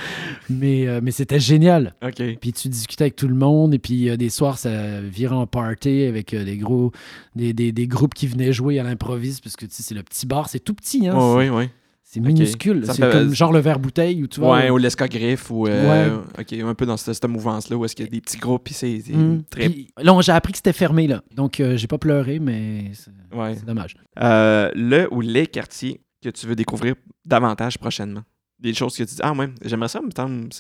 [0.50, 1.94] Mais, euh, mais c'était génial.
[2.04, 2.22] OK.
[2.42, 3.74] Puis tu discutais avec tout le monde.
[3.74, 6.92] Et puis, euh, des soirs, ça virait en party avec des gros.
[7.36, 9.44] Des, des- des groupes qui venaient jouer à l'improviste.
[9.44, 10.50] Parce que tu sais, c'est le petit bar.
[10.50, 11.08] C'est tout petit.
[11.08, 11.70] Hein, oui, oui.
[12.14, 12.86] C'est minuscule.
[12.92, 14.58] C'est comme genre le verre bouteille où tu vois.
[14.58, 15.68] Ouais, ou l'escogriffe, ou.
[15.68, 18.38] euh, OK, un peu dans cette, cette mouvance-là où est-ce qu'il y a des petits
[18.38, 19.44] groupes, puis c'est Hum.
[19.50, 19.70] très.
[20.02, 21.08] Là, j'ai appris que c'était fermé.
[21.08, 21.22] là.
[21.36, 23.56] Donc, euh, j'ai pas pleuré, mais c'est Ouais.
[23.56, 23.96] c'est dommage.
[24.22, 26.96] Euh, le ou les quartiers que tu veux découvrir
[27.26, 28.22] davantage prochainement?
[28.62, 30.12] Des choses que tu dis, ah, ouais, j'aimerais ça, mais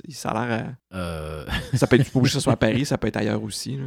[0.10, 0.74] ça a l'air.
[0.94, 1.46] Euh, euh,
[1.76, 3.78] ça peut être, pas obligé que ce soit à Paris, ça peut être ailleurs aussi.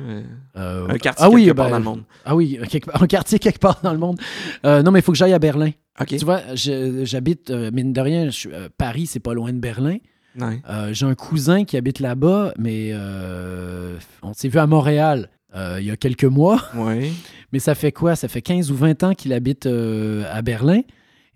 [0.56, 2.02] euh, Un quartier ah oui, quelque part ben, dans le monde.
[2.24, 2.60] Ah oui,
[2.94, 4.20] un quartier quelque part dans le monde.
[4.64, 5.72] Euh, non, mais il faut que j'aille à Berlin.
[6.06, 9.96] Tu vois, j'habite, euh, mine de rien, je Paris, c'est pas loin de Berlin.
[10.38, 10.60] Ouais.
[10.92, 15.90] J'ai un cousin qui habite là-bas, mais euh, on s'est vu à Montréal il y
[15.90, 16.62] a quelques mois.
[16.76, 17.10] Ouais.
[17.52, 18.14] Mais ça fait quoi?
[18.16, 20.82] Ça fait 15 ou 20 ans qu'il habite à Berlin.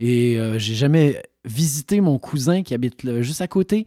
[0.00, 3.86] Et j'ai jamais visité mon cousin qui habite là, juste à côté.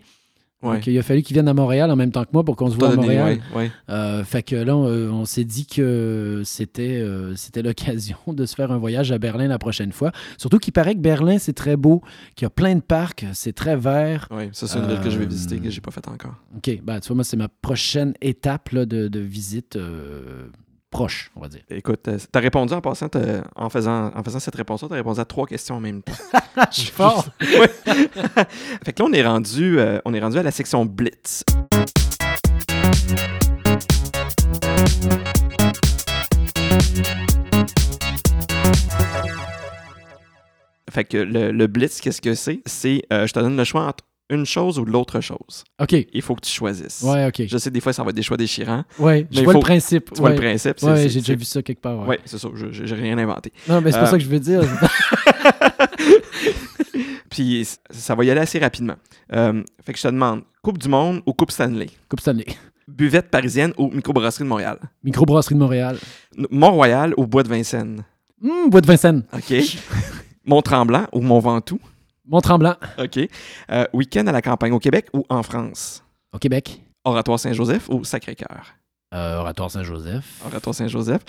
[0.63, 0.75] Ouais.
[0.75, 2.69] Donc, il a fallu qu'il vienne à Montréal en même temps que moi pour qu'on
[2.69, 3.41] se voit à Montréal.
[3.55, 3.71] ouais, ouais.
[3.89, 8.53] Euh, fait que là, on, on s'est dit que c'était euh, c'était l'occasion de se
[8.53, 10.11] faire un voyage à Berlin la prochaine fois.
[10.37, 12.03] Surtout qu'il paraît que Berlin, c'est très beau,
[12.35, 14.27] qu'il y a plein de parcs, c'est très vert.
[14.29, 16.35] Ouais, ça, c'est une ville que je vais Euh, visiter, que j'ai pas fait encore.
[16.55, 19.79] OK, ben, tu vois, moi, c'est ma prochaine étape là, de, de visite
[20.91, 21.61] proche, on va dire.
[21.69, 23.07] Écoute, euh, t'as répondu en passant,
[23.55, 26.13] en faisant, en faisant cette réponse-là, t'as répondu à trois questions en même temps.
[26.71, 27.25] Je suis fort!
[27.39, 31.43] Fait que là, on est rendu, euh, on est rendu à la section Blitz.
[40.91, 42.61] Fait que le, le Blitz, qu'est-ce que c'est?
[42.65, 45.63] C'est, euh, je te donne le choix entre une chose ou l'autre chose.
[45.79, 45.93] OK.
[46.13, 47.01] Il faut que tu choisisses.
[47.03, 47.43] Ouais, OK.
[47.47, 48.83] Je sais, des fois, ça va être des choix déchirants.
[48.97, 50.11] Ouais, je vois faut- le principe.
[50.13, 50.81] Tu vois le principe?
[50.81, 51.99] Ouais, j'ai déjà vu ça quelque part.
[52.01, 52.07] Ouais.
[52.07, 52.47] Ouais, c'est ça.
[52.71, 53.51] J'ai rien inventé.
[53.69, 54.61] Non, mais c'est pas Euh, ça que je veux dire.
[57.29, 58.95] Puis ça va y aller assez rapidement.
[59.33, 61.87] Euh, fait que je te demande, Coupe du Monde ou Coupe Stanley?
[62.09, 62.45] Coupe Stanley.
[62.87, 64.77] Buvette parisienne ou microbrasserie de Montréal?
[65.03, 65.97] Microbrasserie de Montréal.
[66.49, 68.03] Mont-Royal ou Bois de Vincennes?
[68.43, 69.23] Hum, Bois de Vincennes.
[69.33, 69.53] OK.
[70.45, 71.79] Mont-Tremblant ou Mont-Ventoux?
[72.27, 72.75] Mont-Tremblant.
[72.99, 73.19] OK.
[73.71, 76.03] Euh, Week-end à la campagne au Québec ou en France?
[76.33, 76.81] Au Québec.
[77.03, 78.75] Oratoire Saint-Joseph ou Sacré-Cœur?
[79.13, 80.23] Euh, Oratoire Saint-Joseph.
[80.45, 81.21] Oratoire Saint-Joseph.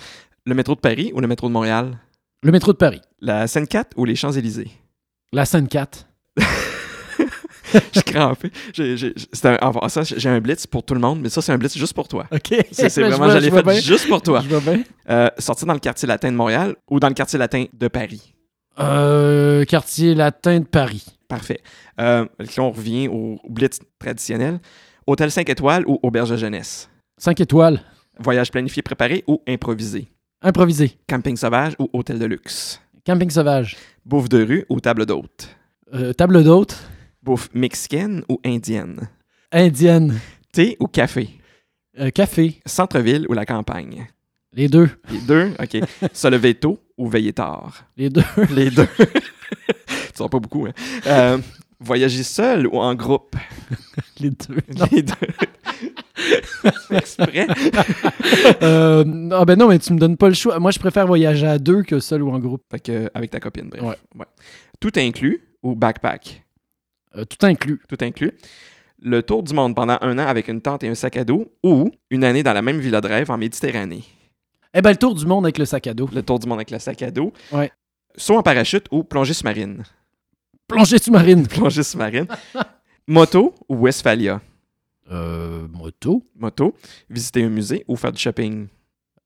[0.45, 1.97] Le métro de Paris ou le métro de Montréal?
[2.43, 3.01] Le métro de Paris.
[3.21, 4.69] La Seine-4 ou les Champs-Élysées?
[5.31, 6.05] La Seine-4.
[7.73, 8.51] Je suis crampé.
[8.73, 8.95] J'ai-
[10.29, 12.27] un- blitz pour tout le monde, mais ça, c'est un blitz juste pour toi.
[12.31, 12.53] OK.
[12.71, 13.73] C'est vraiment, je l'ai fait bien.
[13.79, 14.41] juste pour toi.
[14.47, 14.83] Je vois bien.
[15.09, 18.32] Euh, sortir dans le quartier latin de Montréal ou dans le quartier latin de Paris?
[18.79, 21.05] Euh, quartier latin de Paris.
[21.27, 21.61] Parfait.
[21.99, 24.59] Euh, là, on revient au blitz traditionnel.
[25.05, 26.89] Hôtel 5 étoiles ou auberge de jeunesse?
[27.17, 27.81] 5 étoiles.
[28.19, 30.07] Voyage planifié, préparé ou improvisé?
[30.41, 30.97] Improvisé.
[31.07, 32.81] Camping sauvage ou hôtel de luxe?
[33.05, 33.77] Camping sauvage.
[34.05, 35.55] Bouffe de rue ou table d'hôte?
[35.93, 36.77] Euh, table d'hôte.
[37.21, 39.09] Bouffe mexicaine ou indienne?
[39.51, 40.19] Indienne.
[40.51, 41.29] Thé ou café?
[41.99, 42.61] Euh, café.
[42.65, 44.07] Centre-ville ou la campagne?
[44.51, 44.89] Les deux.
[45.09, 45.51] Les deux?
[45.59, 45.77] OK.
[46.13, 47.85] Se lever tôt ou veiller tard?
[47.97, 48.23] Les deux.
[48.51, 48.87] Les deux.
[48.97, 50.73] tu sors pas beaucoup, hein?
[51.07, 51.37] Euh,
[51.79, 53.35] voyager seul ou en groupe?
[54.19, 54.57] Les deux.
[54.91, 55.13] Les deux.
[56.91, 57.47] Exprès.
[58.61, 60.59] Euh, ah ben non, mais tu me donnes pas le choix.
[60.59, 62.63] Moi, je préfère voyager à deux que seul ou en groupe.
[62.71, 63.83] Fait que, avec ta copine, bref.
[63.83, 64.25] Ouais.
[64.79, 66.43] Tout inclus ou backpack?
[67.15, 67.81] Euh, tout inclus.
[67.87, 68.31] Tout inclus.
[69.01, 71.51] Le tour du monde pendant un an avec une tente et un sac à dos
[71.63, 74.03] ou une année dans la même villa de rêve en Méditerranée?
[74.73, 76.09] Eh ben, le tour du monde avec le sac à dos.
[76.13, 77.31] Le tour du monde avec le sac à dos.
[77.51, 77.71] Ouais.
[78.15, 79.83] Saut en parachute ou plongée sous-marine?
[80.67, 81.47] Plongée sous-marine.
[81.47, 82.27] Plongée sous-marine.
[83.07, 84.41] Moto ou Westphalia?
[85.11, 86.23] Euh, moto.
[86.35, 86.75] Moto.
[87.09, 88.67] Visiter un musée ou faire du shopping?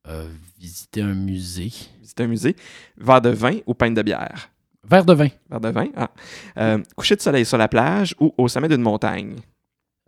[0.08, 0.28] Euh,
[0.58, 1.72] visiter un musée.
[2.02, 2.56] Visiter un musée.
[2.98, 4.50] Verre de vin ou pinte de bière?
[4.84, 5.28] Verre de vin.
[5.50, 5.88] Verre de vin.
[5.96, 6.10] Ah.
[6.58, 9.36] Euh, coucher de soleil sur la plage ou au sommet d'une montagne?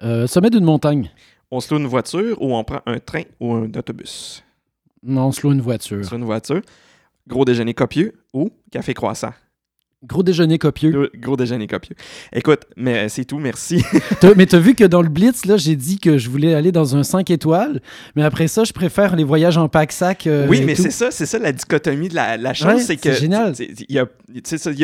[0.02, 1.12] Euh, sommet d'une montagne.
[1.52, 4.44] On se loue une voiture ou on prend un train ou un autobus?
[5.04, 6.04] Non, on se loue une voiture.
[6.04, 6.62] se loue une voiture.
[7.28, 9.34] Gros déjeuner copieux ou café croissant?
[10.08, 10.92] Gros déjeuner copieux.
[10.92, 11.94] Gros, gros déjeuner copieux.
[12.34, 13.84] Écoute, mais c'est tout, merci.
[14.22, 16.72] T'as- mais t'as vu que dans le Blitz, là, j'ai dit que je voulais aller
[16.72, 17.82] dans un 5 étoiles,
[18.16, 20.26] mais après ça, je préfère les voyages en pack-sac.
[20.28, 23.54] euh, oui, mais c'est ça, c'est ça la dichotomie de la, Ouais, c'est que génial.
[23.60, 24.06] Il n'y a,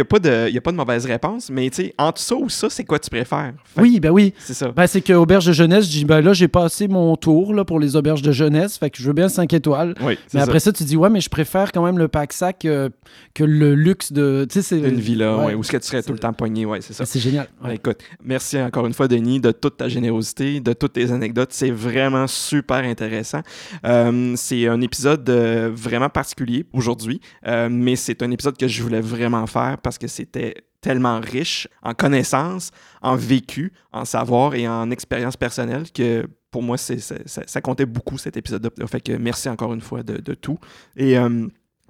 [0.06, 2.50] pas de- il y a pas de mauvaise réponse, mais tu sais, entre ça ou
[2.50, 3.54] ça, c'est quoi tu préfères?
[3.64, 4.34] Fait Oui, ben oui.
[4.40, 4.74] C'est ça.
[4.76, 7.64] Ben, c'est que auberge de jeunesse, je dis, ben là, j'ai passé mon tour là,
[7.64, 9.96] pour les auberges de jeunesse, fait que je veux bien 5 étoiles.
[10.02, 10.44] Oui, Mais ça.
[10.46, 12.90] après ça, tu dis, ouais, mais je préfère quand même le pack-sac euh,
[13.34, 14.46] que le luxe de.
[14.52, 15.05] Tu sais, c'est.
[15.06, 15.46] Villa, ouais.
[15.46, 17.06] ouais, où est-ce que tu serais tout le temps pogné, ouais, c'est ça.
[17.06, 17.48] C'est génial.
[17.62, 17.76] Ouais, Ouais.
[17.76, 21.52] écoute, merci encore une fois, Denis, de toute ta générosité, de toutes tes anecdotes.
[21.54, 23.42] C'est vraiment super intéressant.
[23.86, 28.82] Euh, c'est un épisode euh, vraiment particulier aujourd'hui, euh, mais c'est un épisode que je
[28.84, 34.68] voulais vraiment faire parce que c'était tellement riche en connaissances, en vécu, en savoir et
[34.68, 38.88] en expérience personnelle que pour moi, c'est, ça, ça comptait beaucoup cet épisode-là.
[38.88, 40.58] Fait que merci encore une fois de, de tout.
[40.96, 41.18] Et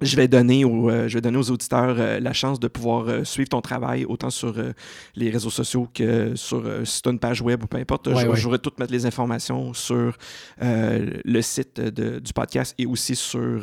[0.00, 3.08] je vais donner aux, euh, je vais donner aux auditeurs euh, la chance de pouvoir
[3.08, 4.54] euh, suivre ton travail autant sur
[5.14, 8.08] les réseaux sociaux que sur si tu as une page web ou peu importe.
[8.08, 8.36] Ouais, je, ouais.
[8.36, 10.16] je vais tout mettre les informations sur
[10.60, 13.62] le site de- du podcast et aussi sur,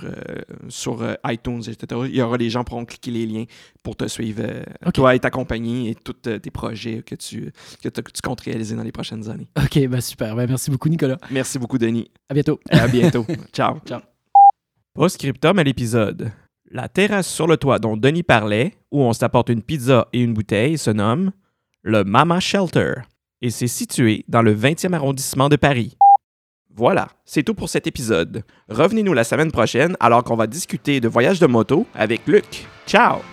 [0.70, 2.02] sur iTunes, etc.
[2.06, 3.46] Il y aura les gens qui pourront cliquer les liens
[3.82, 4.94] pour te suivre, euh, Ok.
[4.94, 7.52] toi et ta compagnie et tous tes projets que tu,
[7.84, 9.48] que, tu- que tu comptes réaliser dans les prochaines années.
[9.58, 10.36] Ok, ben super.
[10.36, 11.18] Ben, merci beaucoup, Nicolas.
[11.32, 12.10] Merci beaucoup, Denis.
[12.30, 12.60] À bientôt.
[12.70, 13.26] À bientôt.
[13.54, 13.80] Ciao.
[13.86, 14.13] Ciao.
[14.96, 16.32] Post-scriptum à l'épisode.
[16.70, 20.36] La terrasse sur le toit dont Denis parlait, où on s'apporte une pizza et une
[20.36, 21.32] bouteille, se nomme
[21.82, 22.94] le Mama Shelter
[23.42, 25.98] et c'est situé dans le 20e arrondissement de Paris.
[26.76, 28.44] Voilà, c'est tout pour cet épisode.
[28.70, 32.68] Revenez-nous la semaine prochaine alors qu'on va discuter de voyage de moto avec Luc.
[32.86, 33.33] Ciao!